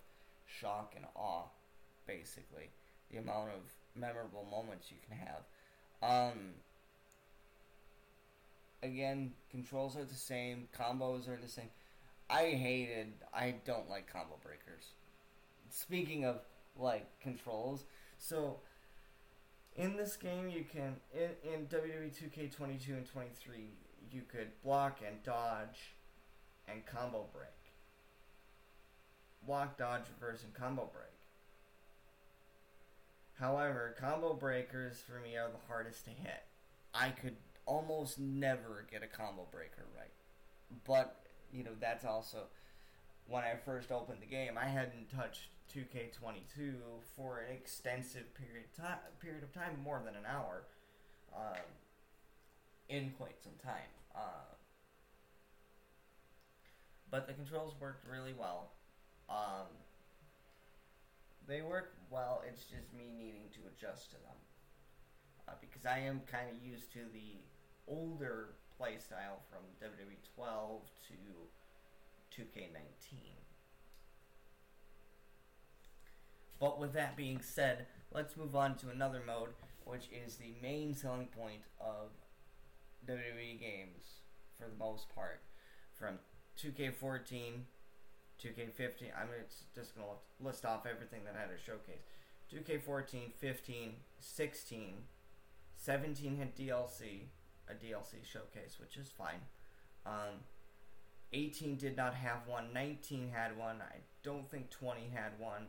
shock 0.47 0.93
and 0.95 1.05
awe, 1.15 1.43
basically. 2.07 2.69
The 3.11 3.17
amount 3.17 3.49
of 3.49 3.61
memorable 3.95 4.45
moments 4.49 4.87
you 4.91 4.97
can 5.07 5.17
have. 5.17 5.43
Um, 6.01 6.39
again, 8.83 9.33
controls 9.49 9.95
are 9.95 10.05
the 10.05 10.15
same, 10.15 10.67
combos 10.77 11.27
are 11.27 11.37
the 11.41 11.47
same. 11.47 11.69
I 12.29 12.51
hated, 12.51 13.13
I 13.33 13.55
don't 13.65 13.89
like 13.89 14.11
combo 14.11 14.35
breakers. 14.43 14.85
Speaking 15.69 16.25
of, 16.25 16.39
like, 16.77 17.07
controls, 17.21 17.85
so 18.17 18.59
in 19.75 19.95
this 19.97 20.15
game 20.15 20.49
you 20.49 20.65
can, 20.71 20.95
in, 21.13 21.53
in 21.53 21.65
WWE 21.67 22.11
2K22 22.11 22.89
and 22.89 23.11
23, 23.11 23.71
you 24.11 24.21
could 24.31 24.49
block 24.63 24.99
and 25.05 25.21
dodge 25.23 25.93
and 26.67 26.85
combo 26.85 27.25
break. 27.33 27.49
Block, 29.45 29.77
dodge, 29.77 30.03
reverse, 30.19 30.43
and 30.43 30.53
combo 30.53 30.89
break. 30.93 31.05
However, 33.39 33.95
combo 33.99 34.33
breakers 34.33 34.97
for 34.99 35.21
me 35.21 35.37
are 35.37 35.47
the 35.49 35.67
hardest 35.67 36.03
to 36.05 36.11
hit. 36.11 36.43
I 36.93 37.09
could 37.09 37.37
almost 37.69 38.19
never 38.19 38.85
get 38.91 39.03
a 39.03 39.07
combo 39.07 39.47
breaker 39.51 39.85
right. 39.95 40.11
But, 40.85 41.21
you 41.53 41.63
know, 41.63 41.71
that's 41.79 42.03
also 42.03 42.47
when 43.27 43.43
I 43.43 43.53
first 43.63 43.91
opened 43.91 44.21
the 44.21 44.27
game, 44.27 44.57
I 44.57 44.65
hadn't 44.65 45.15
touched 45.15 45.49
2K22 45.73 46.73
for 47.15 47.39
an 47.39 47.55
extensive 47.55 48.33
period 48.33 48.73
time, 48.75 48.97
period 49.21 49.43
of 49.43 49.53
time, 49.53 49.77
more 49.83 50.01
than 50.03 50.15
an 50.15 50.23
hour, 50.27 50.63
um, 51.35 51.61
in 52.89 53.11
quite 53.17 53.39
some 53.43 53.53
time. 53.63 53.91
Uh, 54.15 54.49
but 57.11 57.27
the 57.27 57.33
controls 57.33 57.75
worked 57.79 58.03
really 58.09 58.33
well. 58.37 58.71
Um, 59.29 59.69
they 61.47 61.61
work 61.61 61.93
well. 62.09 62.41
It's 62.47 62.63
just 62.63 62.91
me 62.97 63.13
needing 63.15 63.49
to 63.53 63.59
adjust 63.69 64.09
to 64.11 64.17
them 64.17 64.37
uh, 65.47 65.51
because 65.61 65.85
I 65.85 65.99
am 65.99 66.21
kind 66.31 66.47
of 66.49 66.65
used 66.65 66.91
to 66.93 66.99
the 67.13 67.37
older 67.89 68.49
playstyle 68.79 69.41
from 69.49 69.63
WWE 69.81 70.15
12 70.35 70.81
to 71.07 72.41
2K19. 72.41 73.15
But 76.59 76.79
with 76.79 76.93
that 76.93 77.15
being 77.15 77.41
said, 77.41 77.87
let's 78.13 78.37
move 78.37 78.55
on 78.55 78.75
to 78.77 78.89
another 78.89 79.21
mode, 79.25 79.49
which 79.85 80.09
is 80.11 80.35
the 80.35 80.53
main 80.61 80.93
selling 80.93 81.27
point 81.27 81.61
of 81.79 82.11
WWE 83.07 83.59
games 83.59 84.03
for 84.57 84.67
the 84.67 84.77
most 84.77 85.13
part. 85.15 85.41
From 85.93 86.19
2K14, 86.61 87.63
2K15, 88.41 89.11
I'm 89.19 89.29
just 89.73 89.95
going 89.95 90.07
to 90.07 90.45
list 90.45 90.65
off 90.65 90.85
everything 90.85 91.21
that 91.25 91.35
had 91.35 91.49
a 91.49 91.57
showcase. 91.57 92.03
2K14, 92.53 93.33
15, 93.37 93.93
16, 94.19 94.93
17 95.75 96.37
had 96.37 96.55
DLC, 96.55 97.27
a 97.69 97.73
DLC 97.73 98.25
showcase, 98.25 98.77
which 98.79 98.97
is 98.97 99.09
fine. 99.09 99.41
Um, 100.05 100.41
18 101.33 101.75
did 101.75 101.95
not 101.95 102.15
have 102.15 102.47
one. 102.47 102.73
19 102.73 103.29
had 103.31 103.57
one. 103.57 103.77
I 103.81 103.97
don't 104.23 104.49
think 104.49 104.69
20 104.71 105.11
had 105.13 105.39
one. 105.39 105.67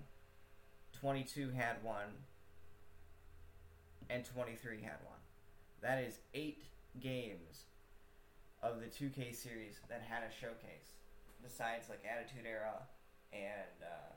22 1.00 1.50
had 1.50 1.82
one. 1.82 2.08
And 4.08 4.24
23 4.24 4.82
had 4.82 4.96
one. 5.04 5.18
That 5.82 6.02
is 6.02 6.18
eight 6.34 6.64
games 7.00 7.64
of 8.62 8.80
the 8.80 8.86
2K 8.86 9.34
series 9.34 9.78
that 9.88 10.02
had 10.08 10.22
a 10.22 10.32
showcase. 10.32 10.96
Besides, 11.42 11.88
like, 11.88 12.02
Attitude 12.04 12.46
Era 12.46 12.82
and, 13.32 13.82
uh, 13.82 14.12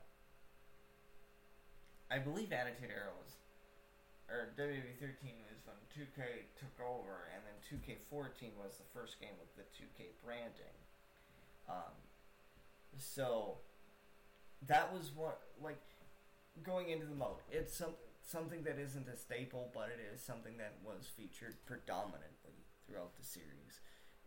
I 2.10 2.18
believe 2.18 2.52
Attitude 2.52 2.90
Era 2.90 3.12
was, 3.22 3.36
or 4.28 4.52
WWE 4.56 4.96
13 5.00 5.44
was 5.50 5.60
when 5.64 5.76
2K 5.92 6.48
took 6.56 6.76
over, 6.80 7.28
and 7.34 7.42
then 7.44 7.56
2K14 7.68 8.56
was 8.56 8.78
the 8.78 8.88
first 8.92 9.20
game 9.20 9.36
with 9.38 9.54
the 9.56 9.66
2K 9.76 10.16
branding. 10.24 10.76
Um, 11.68 11.94
so, 12.98 13.58
that 14.66 14.92
was 14.92 15.12
what, 15.14 15.40
like, 15.62 15.80
going 16.62 16.90
into 16.90 17.06
the 17.06 17.14
mode. 17.14 17.44
It's 17.50 17.76
some, 17.76 17.94
something 18.22 18.62
that 18.64 18.78
isn't 18.78 19.08
a 19.08 19.16
staple, 19.16 19.70
but 19.74 19.90
it 19.92 20.00
is 20.14 20.20
something 20.20 20.56
that 20.58 20.74
was 20.84 21.06
featured 21.16 21.56
predominantly 21.66 22.64
throughout 22.86 23.16
the 23.16 23.24
series. 23.24 23.80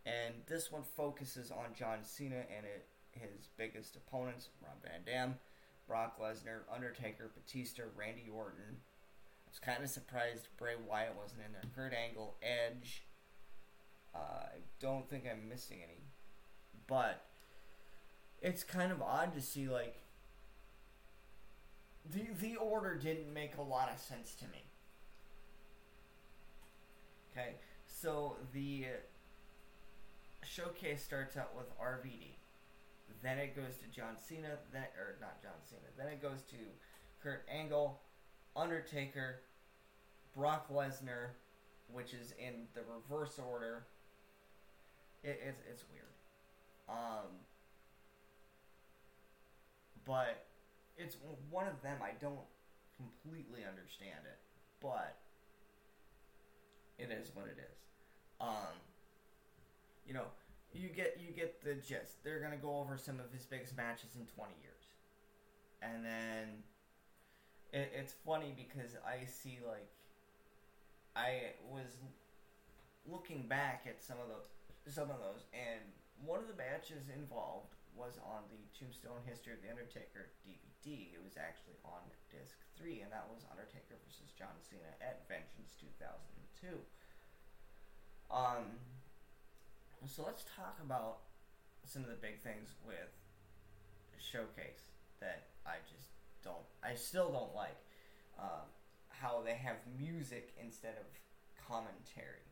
And 0.06 0.34
this 0.46 0.72
one 0.72 0.82
focuses 0.82 1.50
on 1.50 1.74
John 1.74 1.98
Cena 2.02 2.44
and 2.56 2.64
it, 2.64 2.86
his 3.12 3.48
biggest 3.56 3.96
opponents, 3.96 4.48
Rob 4.62 4.82
Van 4.82 5.02
Dam, 5.04 5.34
Brock 5.86 6.20
Lesnar, 6.20 6.60
Undertaker, 6.72 7.30
Batista, 7.34 7.84
Randy 7.96 8.28
Orton. 8.32 8.78
I 9.48 9.50
was 9.50 9.58
kind 9.60 9.82
of 9.82 9.88
surprised 9.88 10.48
Bray 10.58 10.74
Wyatt 10.86 11.14
wasn't 11.16 11.40
in 11.46 11.52
there. 11.52 11.62
Kurt 11.74 11.94
Angle, 11.94 12.34
Edge. 12.42 13.04
Uh, 14.14 14.18
I 14.18 14.58
don't 14.78 15.08
think 15.08 15.24
I'm 15.30 15.48
missing 15.48 15.78
any, 15.82 16.02
but 16.86 17.24
it's 18.42 18.62
kind 18.62 18.92
of 18.92 19.00
odd 19.00 19.32
to 19.34 19.40
see 19.40 19.68
like 19.68 20.02
the 22.10 22.26
the 22.40 22.56
order 22.56 22.94
didn't 22.94 23.32
make 23.32 23.56
a 23.56 23.62
lot 23.62 23.90
of 23.90 23.98
sense 23.98 24.34
to 24.34 24.44
me. 24.46 24.64
Okay, 27.32 27.54
so 27.86 28.36
the 28.52 28.84
showcase 30.44 31.02
starts 31.02 31.38
out 31.38 31.56
with 31.56 31.66
RVD. 31.78 32.34
Then 33.22 33.38
it 33.38 33.56
goes 33.56 33.76
to 33.78 33.88
John 33.98 34.16
Cena, 34.28 34.58
then 34.72 34.84
or 34.98 35.16
not 35.22 35.40
John 35.42 35.52
Cena. 35.64 35.88
Then 35.96 36.08
it 36.08 36.20
goes 36.20 36.42
to 36.50 36.56
Kurt 37.22 37.46
Angle, 37.50 37.98
Undertaker, 38.56 39.40
Brock 40.36 40.72
Lesnar, 40.72 41.30
which 41.92 42.12
is 42.12 42.32
in 42.38 42.66
the 42.74 42.80
reverse 42.82 43.38
order. 43.38 43.86
It, 45.22 45.40
it's 45.46 45.60
it's 45.70 45.84
weird. 45.92 46.04
Um, 46.88 47.26
but 50.04 50.46
it's 50.96 51.16
one 51.50 51.66
of 51.66 51.80
them. 51.82 51.98
I 52.02 52.12
don't 52.20 52.46
completely 52.96 53.60
understand 53.68 54.24
it, 54.24 54.38
but 54.80 55.16
it 56.98 57.10
is 57.10 57.30
what 57.34 57.46
it 57.46 57.58
is. 57.58 57.78
Um, 58.40 58.74
you 60.06 60.14
know, 60.14 60.24
you 60.72 60.88
get 60.88 61.18
you 61.20 61.32
get 61.32 61.62
the 61.62 61.74
gist. 61.74 62.22
They're 62.24 62.40
gonna 62.40 62.56
go 62.56 62.78
over 62.78 62.98
some 62.98 63.20
of 63.20 63.30
his 63.32 63.44
biggest 63.44 63.76
matches 63.76 64.16
in 64.16 64.26
20 64.26 64.52
years, 64.62 64.84
and 65.82 66.04
then 66.04 66.62
it, 67.72 67.92
it's 67.94 68.14
funny 68.24 68.54
because 68.56 68.96
I 69.04 69.24
see 69.24 69.58
like 69.66 69.88
I 71.16 71.56
was 71.68 71.98
looking 73.06 73.48
back 73.48 73.84
at 73.88 74.02
some 74.02 74.16
of 74.20 74.28
the 74.28 74.40
some 74.90 75.10
of 75.10 75.20
those, 75.20 75.44
and 75.52 75.84
one 76.24 76.40
of 76.40 76.48
the 76.48 76.56
matches 76.56 77.12
involved 77.12 77.76
was 77.92 78.16
on 78.24 78.46
the 78.48 78.62
Tombstone 78.72 79.20
History 79.26 79.52
of 79.52 79.60
the 79.60 79.68
Undertaker 79.68 80.32
DVD. 80.46 81.12
It 81.12 81.20
was 81.20 81.36
actually 81.36 81.76
on 81.84 82.00
disc 82.32 82.56
three, 82.78 83.02
and 83.02 83.10
that 83.12 83.26
was 83.28 83.44
Undertaker 83.50 83.98
versus 84.06 84.32
John 84.38 84.54
Cena 84.62 84.94
at 85.02 85.26
Vengeance 85.26 85.74
2002. 85.82 86.78
Um, 88.30 88.78
so 90.06 90.22
let's 90.24 90.44
talk 90.56 90.78
about 90.80 91.26
some 91.84 92.04
of 92.04 92.08
the 92.08 92.20
big 92.20 92.38
things 92.40 92.76
with 92.86 93.10
Showcase 94.20 94.92
that 95.20 95.48
I 95.66 95.82
just 95.88 96.17
don't, 96.48 96.66
I 96.82 96.94
still 96.94 97.30
don't 97.30 97.54
like. 97.54 97.76
Um, 98.38 98.66
how 99.08 99.42
they 99.44 99.54
have 99.54 99.76
music 99.98 100.54
instead 100.62 100.94
of 100.94 101.06
commentary, 101.66 102.46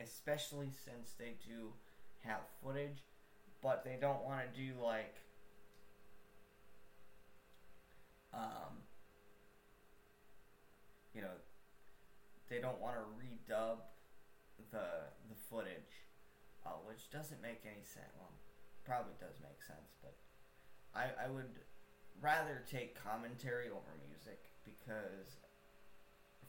especially 0.00 0.70
since 0.70 1.12
they 1.18 1.34
do 1.46 1.72
have 2.22 2.40
footage, 2.62 3.02
but 3.62 3.84
they 3.84 3.96
don't 4.00 4.22
want 4.24 4.40
to 4.40 4.60
do 4.60 4.72
like 4.82 5.16
um, 8.32 8.84
you 11.14 11.22
know, 11.22 11.32
they 12.48 12.60
don't 12.60 12.80
want 12.80 12.96
to 12.96 13.04
redub 13.16 13.78
the 14.70 15.08
the 15.28 15.34
footage, 15.50 16.04
uh, 16.64 16.76
which 16.86 17.10
doesn't 17.10 17.40
make 17.42 17.62
any 17.64 17.82
sense. 17.82 18.12
Well, 18.18 18.30
probably 18.84 19.14
does 19.18 19.40
make 19.42 19.62
sense, 19.62 19.96
but 20.02 20.14
I 20.94 21.26
I 21.26 21.28
would 21.28 21.50
rather 22.20 22.62
take 22.70 22.96
commentary 23.02 23.68
over 23.68 23.92
music 24.08 24.40
because 24.64 25.38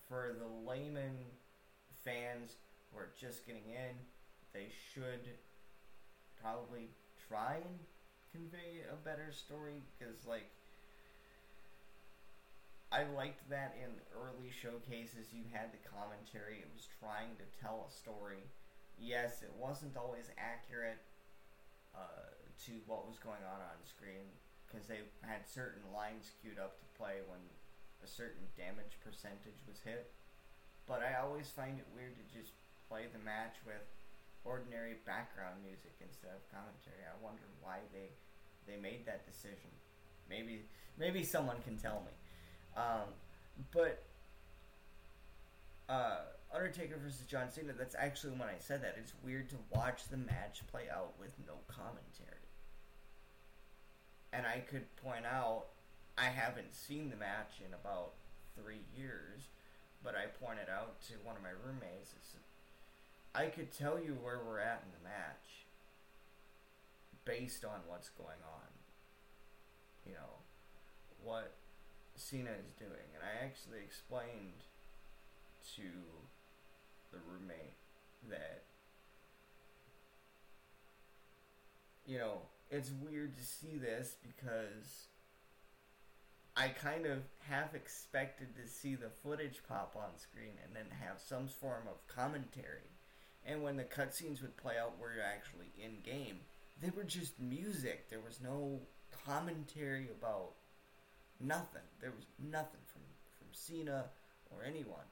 for 0.08 0.36
the 0.40 0.70
layman 0.70 1.18
fans 2.04 2.56
who 2.92 3.00
are 3.00 3.10
just 3.20 3.46
getting 3.46 3.70
in, 3.70 3.96
they 4.54 4.68
should 4.94 5.28
probably 6.42 6.90
try 7.28 7.58
and 7.58 7.80
convey 8.32 8.86
a 8.92 8.96
better 9.04 9.32
story 9.32 9.84
because 9.98 10.26
like 10.26 10.50
I 12.92 13.04
liked 13.16 13.44
that 13.50 13.76
in 13.84 13.92
early 14.16 14.48
showcases 14.48 15.28
you 15.36 15.44
had 15.52 15.76
the 15.76 15.84
commentary. 15.84 16.64
It 16.64 16.72
was 16.72 16.88
trying 17.04 17.36
to 17.36 17.46
tell 17.60 17.84
a 17.84 17.92
story. 17.92 18.48
Yes, 18.98 19.44
it 19.44 19.52
wasn't 19.60 19.98
always 19.98 20.32
accurate 20.40 21.04
uh, 21.94 22.32
to 22.66 22.72
what 22.88 23.06
was 23.06 23.20
going 23.20 23.44
on 23.44 23.60
on 23.60 23.78
screen 23.84 24.32
because 24.68 24.88
they 24.88 25.00
had 25.24 25.48
certain 25.48 25.82
lines 25.96 26.32
queued 26.44 26.60
up 26.60 26.78
to 26.80 26.86
play 27.00 27.24
when 27.26 27.40
a 28.04 28.08
certain 28.08 28.44
damage 28.60 29.00
percentage 29.00 29.64
was 29.66 29.80
hit. 29.80 30.12
But 30.86 31.04
I 31.04 31.20
always 31.24 31.48
find 31.50 31.80
it 31.80 31.88
weird 31.96 32.16
to 32.20 32.26
just 32.28 32.54
play 32.88 33.08
the 33.12 33.20
match 33.20 33.56
with 33.66 33.84
ordinary 34.44 34.96
background 35.04 35.60
music 35.64 35.96
instead 36.00 36.32
of 36.32 36.44
commentary. 36.52 37.04
I 37.04 37.16
wonder 37.24 37.44
why 37.62 37.84
they 37.92 38.12
they 38.68 38.80
made 38.80 39.06
that 39.06 39.26
decision. 39.26 39.72
Maybe 40.30 40.68
maybe 40.98 41.24
someone 41.24 41.58
can 41.64 41.78
tell 41.78 42.04
me. 42.06 42.14
Um, 42.76 43.12
but 43.72 44.04
uh, 45.90 46.20
Undertaker 46.54 46.98
versus 47.02 47.26
John 47.28 47.52
Cena, 47.52 47.74
that's 47.74 47.96
actually 47.98 48.34
when 48.34 48.50
I 48.50 48.60
said 48.60 48.84
that. 48.84 48.96
It's 49.00 49.14
weird 49.24 49.50
to 49.50 49.56
watch 49.72 50.08
the 50.10 50.18
match 50.18 50.62
play 50.72 50.84
out 50.92 51.14
with 51.20 51.32
no 51.46 51.54
commentary. 51.68 52.37
And 54.34 54.46
I 54.46 54.60
could 54.60 54.96
point 54.98 55.26
out, 55.26 55.66
I 56.18 56.26
haven't 56.26 56.76
seen 56.76 57.10
the 57.10 57.16
match 57.16 57.62
in 57.66 57.74
about 57.74 58.14
three 58.56 58.82
years, 58.96 59.48
but 60.04 60.16
I 60.16 60.28
pointed 60.44 60.70
out 60.70 61.02
to 61.08 61.14
one 61.24 61.36
of 61.36 61.44
my 61.44 61.50
roommates, 61.66 62.14
I 63.38 63.48
could 63.48 63.72
tell 63.72 64.00
you 64.00 64.18
where 64.24 64.40
we're 64.44 64.60
at 64.60 64.82
in 64.84 64.92
the 64.98 65.08
match 65.08 65.68
based 67.24 67.64
on 67.64 67.82
what's 67.88 68.10
going 68.10 68.42
on. 68.44 68.68
You 70.08 70.14
know, 70.14 70.42
what 71.24 71.54
Cena 72.16 72.50
is 72.50 72.74
doing. 72.80 73.14
And 73.14 73.22
I 73.22 73.46
actually 73.46 73.80
explained 73.86 74.66
to 75.76 75.84
the 77.12 77.20
roommate 77.30 77.78
that, 78.30 78.64
you 82.08 82.18
know, 82.18 82.42
it's 82.70 82.92
weird 82.92 83.38
to 83.38 83.44
see 83.44 83.78
this 83.78 84.16
because 84.22 85.08
I 86.56 86.70
kind 86.70 87.06
of 87.06 87.20
half 87.50 87.76
expected 87.76 88.56
to 88.56 88.68
see 88.68 88.96
the 88.96 89.10
footage 89.24 89.62
pop 89.68 89.96
on 89.96 90.18
screen 90.18 90.54
and 90.66 90.76
then 90.76 90.86
have 91.00 91.20
some 91.20 91.48
form 91.48 91.84
of 91.88 92.08
commentary. 92.08 92.90
And 93.46 93.64
when 93.64 93.78
the 93.78 93.84
cutscenes 93.84 94.42
would 94.42 94.58
play 94.58 94.76
out 94.78 95.00
where 95.00 95.14
you're 95.14 95.24
actually 95.24 95.72
in 95.78 96.02
game, 96.04 96.40
they 96.82 96.90
were 96.90 97.04
just 97.04 97.40
music. 97.40 98.10
There 98.10 98.20
was 98.20 98.40
no 98.44 98.82
commentary 99.26 100.10
about 100.10 100.52
Nothing. 101.40 101.86
There 102.02 102.12
was 102.12 102.26
nothing 102.40 102.82
from 102.88 103.02
from 103.38 103.48
Cena 103.52 104.06
or 104.50 104.64
anyone. 104.64 105.06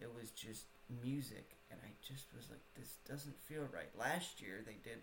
It 0.00 0.08
was 0.14 0.30
just 0.30 0.64
music, 1.02 1.56
and 1.70 1.80
I 1.84 1.90
just 2.00 2.32
was 2.34 2.48
like, 2.50 2.64
this 2.74 2.96
doesn't 3.08 3.38
feel 3.44 3.68
right. 3.72 3.92
Last 3.98 4.40
year 4.40 4.62
they 4.64 4.78
did 4.82 5.00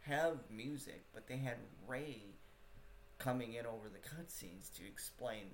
have 0.00 0.38
music, 0.50 1.04
but 1.12 1.26
they 1.26 1.36
had 1.36 1.56
Rey 1.86 2.22
coming 3.18 3.54
in 3.54 3.66
over 3.66 3.88
the 3.88 3.98
cutscenes 3.98 4.72
to 4.76 4.86
explain 4.86 5.44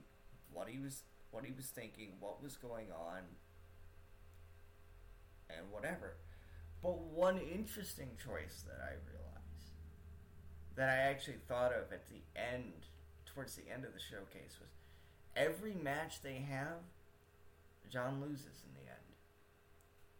what 0.53 0.69
he 0.69 0.79
was 0.79 1.03
what 1.31 1.45
he 1.45 1.53
was 1.53 1.67
thinking, 1.67 2.13
what 2.21 2.41
was 2.41 2.57
going 2.57 2.87
on, 2.93 3.23
and 5.51 5.71
whatever. 5.73 6.15
But 6.81 7.01
one 7.01 7.39
interesting 7.39 8.11
choice 8.23 8.63
that 8.69 8.81
I 8.81 8.93
realized 9.11 9.25
that 10.77 10.89
I 10.89 11.11
actually 11.11 11.39
thought 11.49 11.73
of 11.73 11.93
at 11.93 12.09
the 12.09 12.23
end 12.37 12.87
towards 13.27 13.57
the 13.57 13.69
end 13.73 13.85
of 13.85 13.93
the 13.93 13.99
showcase 13.99 14.59
was 14.61 14.71
every 15.37 15.75
match 15.75 16.23
they 16.23 16.45
have, 16.49 16.83
John 17.91 18.21
loses 18.21 18.63
in 18.65 18.75
the 18.75 18.91
end. 18.91 18.99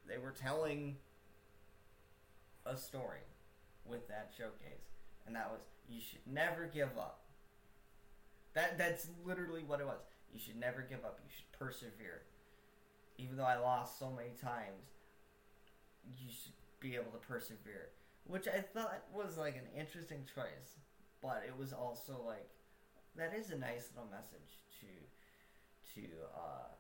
They 0.09 0.19
were 0.19 0.33
telling 0.33 0.97
a 2.67 2.77
story 2.77 3.21
with 3.87 4.09
that 4.09 4.33
showcase, 4.37 4.89
and 5.27 5.35
that 5.37 5.51
was 5.51 5.63
you 5.89 6.01
should 6.01 6.27
never 6.27 6.67
give 6.73 6.97
up. 6.99 7.21
That 8.55 8.79
that's 8.79 9.09
literally 9.25 9.63
what 9.63 9.81
it 9.81 9.87
was. 9.87 10.01
You 10.33 10.41
should 10.41 10.59
never 10.59 10.83
give 10.83 11.05
up. 11.05 11.19
You 11.23 11.31
should 11.35 11.53
persevere. 11.59 12.23
Even 13.19 13.37
though 13.37 13.45
I 13.45 13.57
lost 13.57 13.99
so 13.99 14.11
many 14.11 14.31
times, 14.41 14.91
you 16.19 16.29
should 16.29 16.53
be 16.81 16.95
able 16.95 17.13
to 17.13 17.19
persevere. 17.19 17.91
Which 18.27 18.49
I 18.49 18.61
thought 18.61 19.05
was 19.13 19.37
like 19.37 19.55
an 19.57 19.69
interesting 19.79 20.25
choice, 20.35 20.81
but 21.23 21.45
it 21.47 21.57
was 21.57 21.73
also 21.73 22.21
like 22.27 22.49
that 23.17 23.35
is 23.35 23.51
a 23.51 23.59
nice 23.59 23.91
little 23.95 24.11
message 24.11 24.59
to 24.81 26.01
to 26.01 26.07
uh, 26.35 26.73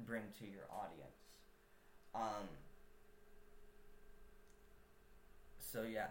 bring 0.00 0.24
to 0.38 0.44
your 0.44 0.66
audience. 0.70 1.38
Um, 2.14 2.48
so 5.72 5.82
yeah, 5.82 6.08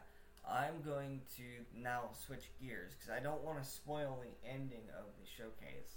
I'm 0.50 0.82
going 0.86 1.22
to 1.38 1.44
now 1.80 2.10
switch 2.26 2.50
gears 2.62 2.92
because 2.94 3.10
I 3.10 3.22
don't 3.22 3.44
want 3.44 3.62
to 3.62 3.70
spoil 3.70 4.20
the 4.22 4.50
ending 4.50 4.84
of 4.98 5.06
the 5.20 5.28
showcase. 5.28 5.94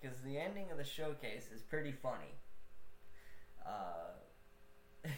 Because 0.00 0.18
the 0.20 0.38
ending 0.38 0.70
of 0.70 0.78
the 0.78 0.84
showcase 0.84 1.48
is 1.54 1.62
pretty 1.62 1.92
funny. 1.92 2.34
Uh, 3.64 4.14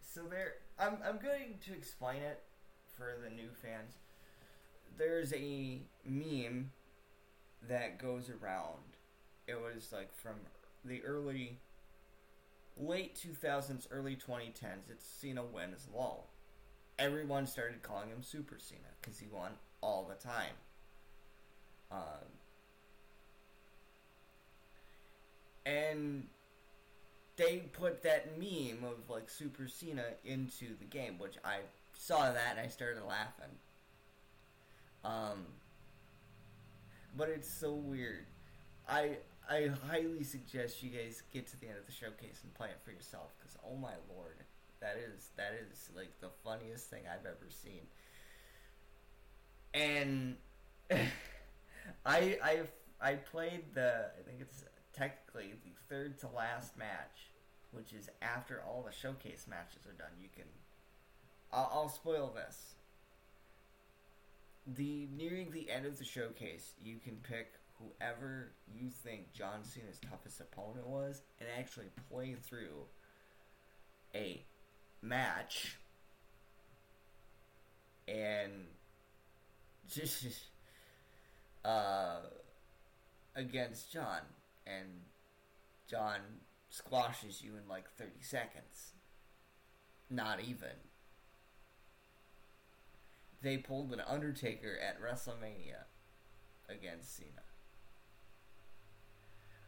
so 0.00 0.22
there, 0.28 0.54
I'm 0.78 0.96
I'm 1.06 1.18
going 1.18 1.58
to 1.66 1.72
explain 1.72 2.22
it 2.22 2.42
for 2.96 3.14
the 3.22 3.30
new 3.30 3.48
fans. 3.62 3.94
There's 4.98 5.32
a 5.32 5.80
meme 6.04 6.70
that 7.68 7.98
goes 7.98 8.30
around. 8.30 8.96
It 9.46 9.60
was 9.60 9.92
like 9.92 10.12
from 10.14 10.36
the 10.84 11.02
early 11.04 11.58
late 12.78 13.14
2000s, 13.16 13.86
early 13.90 14.16
2010s, 14.16 14.90
it's 14.90 15.06
Cena 15.06 15.44
wins 15.44 15.88
LOL. 15.94 16.28
Everyone 16.98 17.46
started 17.46 17.82
calling 17.82 18.08
him 18.08 18.22
Super 18.22 18.58
Cena 18.58 18.80
because 19.00 19.18
he 19.18 19.26
won 19.26 19.52
all 19.80 20.08
the 20.08 20.14
time. 20.14 20.54
Um, 21.90 21.98
and 25.66 26.26
they 27.36 27.58
put 27.72 28.02
that 28.02 28.38
meme 28.38 28.84
of 28.84 29.08
like 29.10 29.28
Super 29.28 29.68
Cena 29.68 30.04
into 30.24 30.76
the 30.78 30.84
game, 30.84 31.18
which 31.18 31.36
I 31.44 31.58
saw 31.94 32.32
that 32.32 32.56
and 32.56 32.60
I 32.60 32.68
started 32.68 33.02
laughing. 33.04 33.56
Um, 35.04 35.46
but 37.16 37.28
it's 37.28 37.48
so 37.48 37.72
weird. 37.72 38.26
I 38.88 39.18
I 39.48 39.70
highly 39.88 40.24
suggest 40.24 40.82
you 40.82 40.90
guys 40.90 41.22
get 41.32 41.46
to 41.48 41.60
the 41.60 41.68
end 41.68 41.78
of 41.78 41.86
the 41.86 41.92
showcase 41.92 42.40
and 42.42 42.54
play 42.54 42.68
it 42.68 42.78
for 42.84 42.90
yourself 42.90 43.32
because 43.38 43.56
oh 43.64 43.76
my 43.76 43.94
lord, 44.14 44.36
that 44.80 44.96
is 44.96 45.30
that 45.36 45.52
is 45.54 45.90
like 45.96 46.12
the 46.20 46.30
funniest 46.44 46.90
thing 46.90 47.02
I've 47.06 47.26
ever 47.26 47.48
seen. 47.50 47.82
And 49.74 50.36
I 52.06 52.38
I 52.42 52.60
I 53.00 53.14
played 53.14 53.74
the 53.74 54.10
I 54.18 54.22
think 54.22 54.40
it's 54.40 54.64
technically 54.92 55.54
the 55.64 55.72
third 55.88 56.18
to 56.20 56.28
last 56.28 56.76
match, 56.76 57.30
which 57.72 57.92
is 57.92 58.08
after 58.20 58.62
all 58.66 58.82
the 58.82 58.92
showcase 58.92 59.46
matches 59.48 59.86
are 59.86 59.96
done. 59.96 60.12
You 60.20 60.28
can 60.34 60.46
I'll, 61.52 61.70
I'll 61.72 61.88
spoil 61.88 62.32
this. 62.34 62.74
The 64.66 65.08
nearing 65.16 65.50
the 65.50 65.70
end 65.70 65.86
of 65.86 65.98
the 65.98 66.04
showcase, 66.04 66.72
you 66.80 66.98
can 67.02 67.16
pick 67.16 67.54
whoever 67.78 68.52
you 68.74 68.90
think 68.90 69.32
John 69.32 69.64
Cena's 69.64 69.98
toughest 70.08 70.40
opponent 70.40 70.86
was 70.86 71.22
and 71.40 71.48
actually 71.58 71.86
play 72.10 72.34
through 72.34 72.86
a 74.14 74.44
match 75.00 75.76
and 78.06 78.52
just 79.90 80.24
uh, 81.64 82.20
against 83.34 83.92
John 83.92 84.20
and 84.66 84.88
John 85.88 86.20
squashes 86.70 87.42
you 87.42 87.52
in 87.56 87.68
like 87.68 87.88
30 87.90 88.10
seconds. 88.20 88.92
Not 90.10 90.40
even. 90.40 90.70
They 93.42 93.56
pulled 93.56 93.92
an 93.92 94.00
Undertaker 94.00 94.78
at 94.80 95.02
WrestleMania 95.02 95.84
against 96.68 97.16
Cena 97.16 97.42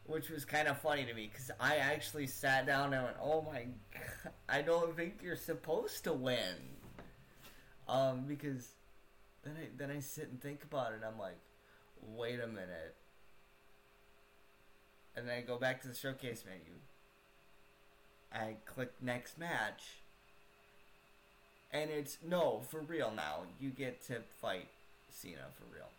which 0.07 0.29
was 0.29 0.45
kind 0.45 0.67
of 0.67 0.79
funny 0.79 1.05
to 1.05 1.13
me 1.13 1.29
because 1.31 1.51
I 1.59 1.77
actually 1.77 2.27
sat 2.27 2.65
down 2.65 2.93
and 2.93 3.03
went, 3.03 3.17
"Oh 3.21 3.41
my 3.41 3.65
god, 3.93 4.33
I 4.47 4.61
don't 4.61 4.95
think 4.95 5.19
you're 5.23 5.35
supposed 5.35 6.03
to 6.03 6.13
win." 6.13 6.77
Um, 7.87 8.25
because 8.27 8.69
then 9.43 9.53
I 9.59 9.67
then 9.77 9.91
I 9.91 9.99
sit 9.99 10.29
and 10.29 10.41
think 10.41 10.63
about 10.63 10.91
it. 10.91 10.95
and 10.95 11.05
I'm 11.05 11.19
like, 11.19 11.37
wait 12.15 12.39
a 12.39 12.47
minute, 12.47 12.95
and 15.15 15.27
then 15.27 15.37
I 15.37 15.41
go 15.41 15.57
back 15.57 15.81
to 15.81 15.87
the 15.87 15.95
showcase 15.95 16.43
menu. 16.45 16.79
I 18.33 18.57
click 18.65 18.91
next 19.01 19.37
match, 19.37 19.99
and 21.71 21.89
it's 21.89 22.17
no 22.27 22.61
for 22.69 22.81
real 22.81 23.11
now. 23.15 23.43
You 23.59 23.69
get 23.69 24.05
to 24.07 24.21
fight 24.41 24.67
Cena 25.09 25.47
for 25.57 25.73
real. 25.73 25.89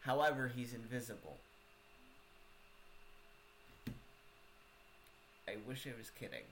However, 0.00 0.50
he's 0.54 0.74
invisible. 0.74 1.38
I 5.48 5.56
wish 5.66 5.86
I 5.86 5.96
was 5.98 6.10
kidding. 6.10 6.44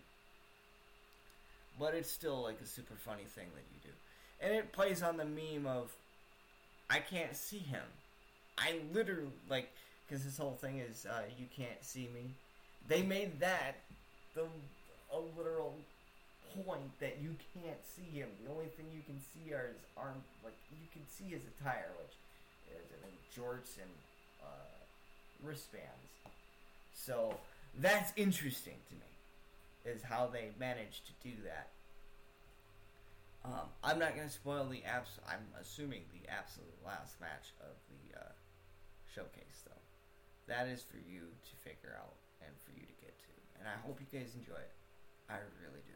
But 1.78 1.94
it's 1.94 2.10
still 2.10 2.42
like 2.42 2.60
a 2.62 2.66
super 2.66 2.94
funny 2.94 3.24
thing 3.24 3.46
that 3.54 3.64
you 3.72 3.90
do. 3.90 3.96
And 4.42 4.54
it 4.54 4.72
plays 4.72 5.02
on 5.02 5.16
the 5.16 5.24
meme 5.24 5.66
of 5.66 5.92
I 6.88 6.98
can't 6.98 7.36
see 7.36 7.58
him. 7.58 7.84
I 8.58 8.80
literally 8.92 9.30
like 9.48 9.70
because 10.06 10.24
this 10.24 10.36
whole 10.36 10.58
thing 10.60 10.78
is 10.78 11.06
uh, 11.06 11.22
you 11.38 11.46
can't 11.56 11.82
see 11.82 12.08
me. 12.12 12.30
They 12.88 13.02
made 13.02 13.38
that 13.40 13.76
the 14.34 14.44
a 15.12 15.18
literal 15.38 15.74
point 16.66 16.98
that 16.98 17.18
you 17.22 17.36
can't 17.54 17.78
see 17.84 18.18
him. 18.18 18.28
The 18.44 18.50
only 18.50 18.66
thing 18.76 18.86
you 18.94 19.02
can 19.06 19.20
see 19.32 19.54
are 19.54 19.68
his 19.68 19.82
arm. 19.96 20.22
Like 20.44 20.56
you 20.72 20.88
can 20.92 21.02
see 21.06 21.30
his 21.30 21.42
attire, 21.58 21.90
which 21.98 22.14
is 22.74 22.86
I 22.90 23.06
mean, 23.06 23.16
jorts 23.30 23.78
and 23.78 23.90
uh, 24.42 24.74
wristbands. 25.42 26.10
So 26.94 27.34
that's 27.78 28.12
interesting 28.16 28.76
to 28.88 28.94
me, 28.94 29.92
is 29.92 30.02
how 30.02 30.26
they 30.26 30.50
managed 30.58 31.06
to 31.06 31.12
do 31.28 31.34
that. 31.44 31.70
Um, 33.44 33.68
I'm 33.82 33.98
not 33.98 34.14
going 34.14 34.28
to 34.28 34.32
spoil 34.32 34.66
the 34.68 34.84
abs. 34.84 35.18
I'm 35.26 35.46
assuming 35.60 36.02
the 36.12 36.30
absolute 36.30 36.76
last 36.84 37.18
match 37.20 37.54
of 37.60 37.74
the 37.88 38.20
uh, 38.20 38.32
showcase, 39.14 39.62
though. 39.64 39.72
That 40.46 40.66
is 40.66 40.82
for 40.82 40.98
you 40.98 41.20
to 41.20 41.56
figure 41.64 41.96
out 41.98 42.14
and 42.42 42.52
for 42.64 42.72
you 42.72 42.84
to 42.84 42.92
get 43.00 43.18
to, 43.18 43.28
and 43.58 43.68
I 43.68 43.86
hope 43.86 44.00
you 44.00 44.18
guys 44.18 44.34
enjoy 44.34 44.54
it. 44.60 44.72
I 45.30 45.34
really 45.62 45.80
do, 45.86 45.94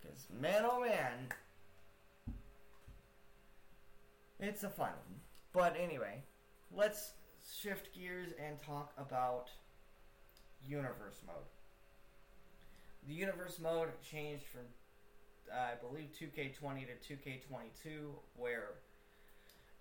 because 0.00 0.26
man, 0.40 0.64
oh 0.68 0.80
man, 0.80 1.28
it's 4.40 4.64
a 4.64 4.68
fun 4.68 4.88
one. 4.88 5.20
But 5.52 5.76
anyway, 5.80 6.24
let's 6.74 7.12
shift 7.62 7.94
gears 7.94 8.32
and 8.44 8.60
talk 8.60 8.92
about 8.98 9.50
universe 10.66 11.20
mode. 11.26 11.36
The 13.06 13.14
universe 13.14 13.58
mode 13.58 13.88
changed 14.02 14.44
from, 14.44 14.62
uh, 15.50 15.72
I 15.72 15.74
believe, 15.80 16.08
2K20 16.18 16.86
to 16.86 17.14
2K22, 17.14 18.10
where 18.36 18.74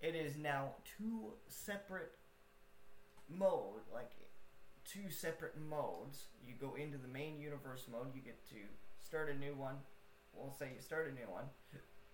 it 0.01 0.15
is 0.15 0.37
now 0.37 0.75
two 0.97 1.33
separate 1.47 2.11
mode, 3.29 3.81
like 3.93 4.11
two 4.85 5.11
separate 5.11 5.55
modes. 5.69 6.25
You 6.47 6.53
go 6.59 6.75
into 6.75 6.97
the 6.97 7.07
main 7.07 7.39
universe 7.39 7.85
mode, 7.91 8.07
you 8.15 8.21
get 8.21 8.47
to 8.49 8.55
start 9.05 9.29
a 9.29 9.37
new 9.37 9.53
one. 9.55 9.75
We'll 10.33 10.53
say 10.57 10.69
you 10.75 10.81
start 10.81 11.11
a 11.11 11.13
new 11.13 11.29
one. 11.29 11.45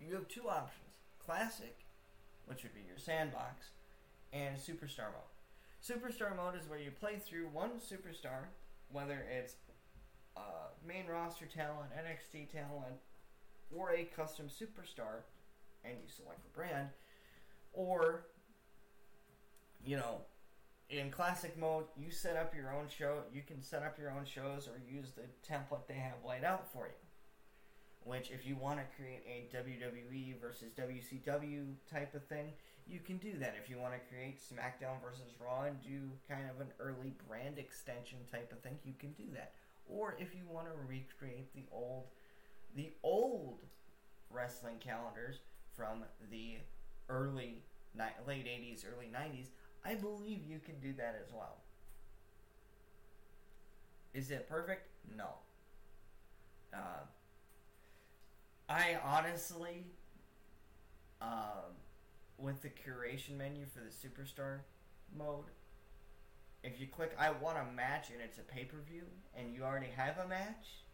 You 0.00 0.14
have 0.14 0.28
two 0.28 0.48
options 0.48 0.86
classic, 1.26 1.84
which 2.46 2.62
would 2.62 2.74
be 2.74 2.82
your 2.86 2.98
sandbox, 2.98 3.70
and 4.32 4.56
superstar 4.56 5.10
mode. 5.10 5.35
Superstar 5.84 6.36
mode 6.36 6.56
is 6.60 6.68
where 6.68 6.78
you 6.78 6.90
play 6.90 7.18
through 7.18 7.46
one 7.52 7.72
superstar, 7.78 8.46
whether 8.90 9.24
it's 9.30 9.54
uh, 10.36 10.68
main 10.86 11.06
roster 11.06 11.46
talent, 11.46 11.90
NXT 11.92 12.50
talent, 12.50 12.96
or 13.74 13.92
a 13.92 14.04
custom 14.04 14.46
superstar, 14.46 15.22
and 15.84 15.94
you 15.94 16.08
select 16.08 16.42
the 16.44 16.50
brand, 16.50 16.88
or 17.72 18.26
you 19.84 19.96
know, 19.96 20.22
in 20.90 21.10
classic 21.10 21.56
mode, 21.58 21.84
you 21.96 22.10
set 22.10 22.36
up 22.36 22.54
your 22.54 22.72
own 22.72 22.86
show. 22.88 23.22
You 23.32 23.42
can 23.46 23.62
set 23.62 23.82
up 23.82 23.98
your 23.98 24.10
own 24.10 24.24
shows 24.24 24.68
or 24.68 24.80
use 24.88 25.12
the 25.12 25.22
template 25.48 25.86
they 25.88 25.94
have 25.94 26.24
laid 26.26 26.44
out 26.44 26.70
for 26.72 26.86
you. 26.86 26.92
Which, 28.04 28.30
if 28.30 28.46
you 28.46 28.56
want 28.56 28.78
to 28.78 28.84
create 28.96 29.24
a 29.26 29.48
WWE 29.56 30.40
versus 30.40 30.70
WCW 30.78 31.74
type 31.90 32.14
of 32.14 32.24
thing, 32.26 32.52
you 32.88 33.00
can 33.00 33.18
do 33.18 33.32
that 33.40 33.56
if 33.62 33.68
you 33.68 33.78
want 33.78 33.94
to 33.94 34.00
create 34.14 34.38
SmackDown 34.38 35.02
versus 35.02 35.34
Raw 35.40 35.62
and 35.62 35.82
do 35.82 36.10
kind 36.28 36.48
of 36.48 36.60
an 36.60 36.68
early 36.78 37.12
brand 37.28 37.58
extension 37.58 38.18
type 38.30 38.52
of 38.52 38.60
thing. 38.60 38.78
You 38.84 38.94
can 38.98 39.12
do 39.12 39.24
that, 39.34 39.54
or 39.88 40.16
if 40.18 40.34
you 40.34 40.42
want 40.48 40.66
to 40.66 40.72
recreate 40.88 41.52
the 41.54 41.64
old, 41.72 42.04
the 42.76 42.90
old 43.02 43.58
wrestling 44.30 44.76
calendars 44.78 45.40
from 45.76 46.04
the 46.30 46.58
early 47.08 47.62
late 48.26 48.46
'80s, 48.46 48.84
early 48.86 49.10
'90s, 49.12 49.48
I 49.84 49.94
believe 49.94 50.42
you 50.46 50.60
can 50.64 50.78
do 50.80 50.92
that 50.94 51.20
as 51.20 51.32
well. 51.32 51.56
Is 54.14 54.30
it 54.30 54.48
perfect? 54.48 54.88
No. 55.16 55.30
Uh, 56.72 57.04
I 58.68 58.98
honestly. 59.04 59.86
Um, 61.20 61.74
with 62.38 62.62
the 62.62 62.68
curation 62.68 63.36
menu 63.36 63.64
for 63.66 63.80
the 63.80 63.90
superstar 63.90 64.60
mode, 65.16 65.46
if 66.62 66.80
you 66.80 66.86
click 66.86 67.16
I 67.18 67.30
want 67.30 67.58
a 67.58 67.72
match 67.74 68.10
and 68.10 68.20
it's 68.20 68.38
a 68.38 68.42
pay 68.42 68.64
per 68.64 68.78
view 68.88 69.04
and 69.36 69.54
you 69.54 69.62
already 69.62 69.90
have 69.96 70.18
a 70.18 70.28
match, 70.28 70.84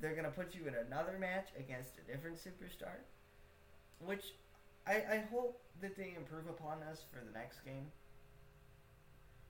they're 0.00 0.14
gonna 0.14 0.30
put 0.30 0.54
you 0.54 0.66
in 0.66 0.74
another 0.74 1.16
match 1.18 1.48
against 1.58 1.98
a 1.98 2.12
different 2.12 2.36
superstar, 2.36 3.02
which 3.98 4.34
I, 4.86 5.02
I 5.10 5.24
hope 5.32 5.60
that 5.80 5.96
they 5.96 6.14
improve 6.16 6.46
upon 6.46 6.80
this 6.80 7.04
for 7.10 7.24
the 7.24 7.36
next 7.36 7.64
game. 7.64 7.90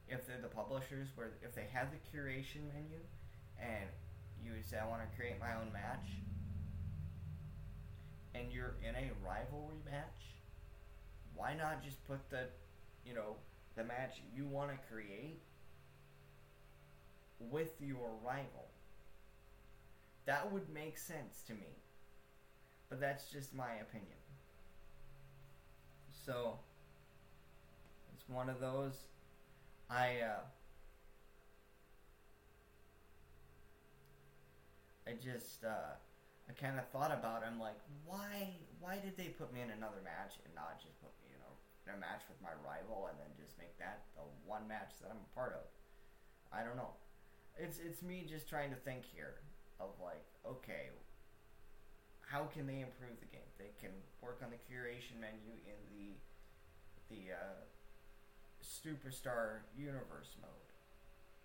If 0.09 0.27
they're 0.27 0.41
the 0.41 0.49
publishers, 0.49 1.09
where 1.15 1.33
if 1.43 1.55
they 1.55 1.67
have 1.73 1.89
the 1.91 1.99
curation 1.99 2.73
menu, 2.73 2.99
and 3.61 3.91
you 4.43 4.53
would 4.53 4.65
say 4.65 4.79
I 4.79 4.87
want 4.87 5.03
to 5.03 5.17
create 5.17 5.41
my 5.41 5.55
own 5.55 5.73
match, 5.73 6.07
and 8.35 8.53
you're 8.53 8.77
in 8.87 8.95
a 8.95 9.11
rivalry 9.27 9.83
match, 9.85 10.36
why 11.37 11.55
not 11.55 11.83
just 11.85 12.05
put 12.07 12.29
the, 12.31 12.45
you 13.05 13.15
know, 13.15 13.37
the 13.77 13.85
match 13.85 14.23
you 14.35 14.47
want 14.47 14.71
to 14.71 14.77
create 14.93 15.41
with 17.39 17.75
your 17.81 18.11
rival? 18.25 18.67
That 20.25 20.51
would 20.53 20.69
make 20.73 20.99
sense 20.99 21.43
to 21.47 21.53
me. 21.53 21.77
But 22.89 23.01
that's 23.01 23.31
just 23.31 23.55
my 23.55 23.75
opinion. 23.81 24.19
So, 26.25 26.59
it's 28.15 28.29
one 28.29 28.49
of 28.49 28.61
those. 28.61 28.95
I, 29.89 30.19
uh, 30.21 30.41
I 35.07 35.13
just, 35.23 35.65
uh, 35.65 35.95
I 36.49 36.53
kind 36.53 36.79
of 36.79 36.89
thought 36.89 37.13
about 37.13 37.43
it. 37.43 37.47
I'm 37.51 37.61
like, 37.61 37.79
why, 38.05 38.51
why 38.81 38.99
did 38.99 39.17
they 39.17 39.29
put 39.29 39.53
me 39.53 39.61
in 39.61 39.71
another 39.71 40.03
match 40.03 40.35
and 40.45 40.55
not 40.55 40.83
just 40.83 41.01
put 41.01 41.11
me, 41.23 41.26
a 41.95 41.99
match 41.99 42.27
with 42.27 42.41
my 42.43 42.55
rival 42.65 43.09
and 43.11 43.17
then 43.19 43.31
just 43.39 43.55
make 43.59 43.77
that 43.79 44.07
the 44.19 44.27
one 44.45 44.67
match 44.67 44.99
that 45.03 45.11
I'm 45.11 45.23
a 45.23 45.33
part 45.35 45.55
of? 45.55 45.67
I 46.51 46.63
don't 46.67 46.77
know. 46.77 46.95
It's, 47.59 47.79
it's 47.79 48.03
me 48.03 48.27
just 48.29 48.49
trying 48.49 48.71
to 48.71 48.81
think 48.81 49.05
here 49.05 49.41
of 49.81 49.95
like, 50.03 50.25
okay, 50.45 50.91
how 52.27 52.51
can 52.51 52.67
they 52.67 52.83
improve 52.83 53.17
the 53.23 53.31
game? 53.31 53.47
They 53.59 53.71
can 53.81 53.95
work 54.21 54.43
on 54.43 54.51
the 54.51 54.61
curation 54.67 55.21
menu 55.21 55.55
in 55.65 55.79
the 55.95 56.19
the 57.07 57.31
uh, 57.31 57.63
superstar 58.59 59.63
universe 59.79 60.35
mode. 60.43 60.71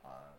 Uh, 0.04 0.34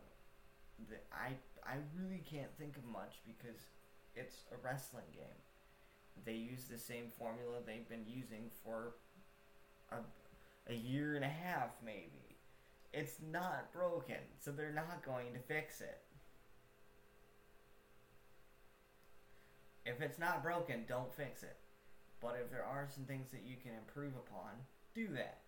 the, 0.91 0.97
I 1.15 1.38
I 1.62 1.79
really 1.95 2.23
can't 2.27 2.51
think 2.59 2.77
of 2.77 2.85
much 2.85 3.23
because 3.23 3.71
it's 4.17 4.43
a 4.51 4.59
wrestling 4.59 5.07
game. 5.15 5.38
They 6.27 6.35
use 6.35 6.65
the 6.69 6.77
same 6.77 7.07
formula 7.17 7.62
they've 7.65 7.88
been 7.88 8.05
using 8.07 8.51
for 8.65 8.99
a, 9.99 10.73
a 10.73 10.75
year 10.75 11.17
and 11.17 11.25
a 11.25 11.29
half, 11.29 11.71
maybe. 11.85 12.37
It's 12.93 13.17
not 13.31 13.73
broken, 13.73 14.17
so 14.39 14.51
they're 14.51 14.73
not 14.73 15.05
going 15.05 15.33
to 15.33 15.39
fix 15.39 15.81
it. 15.81 16.01
If 19.85 20.01
it's 20.01 20.19
not 20.19 20.43
broken, 20.43 20.85
don't 20.87 21.13
fix 21.13 21.43
it. 21.43 21.57
But 22.21 22.39
if 22.41 22.51
there 22.51 22.65
are 22.65 22.87
some 22.95 23.05
things 23.05 23.31
that 23.33 23.43
you 23.45 23.57
can 23.63 23.73
improve 23.75 24.13
upon, 24.15 24.51
do 24.95 25.09
that. 25.15 25.39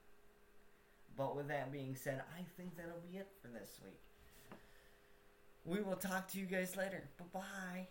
But 1.16 1.36
with 1.36 1.48
that 1.48 1.70
being 1.70 1.94
said, 1.94 2.22
I 2.36 2.42
think 2.56 2.76
that'll 2.76 3.00
be 3.12 3.18
it 3.18 3.28
for 3.40 3.48
this 3.48 3.78
week. 3.84 4.00
We 5.64 5.82
will 5.82 5.96
talk 5.96 6.28
to 6.32 6.38
you 6.38 6.46
guys 6.46 6.76
later. 6.76 7.04
Bye 7.18 7.24
bye. 7.32 7.88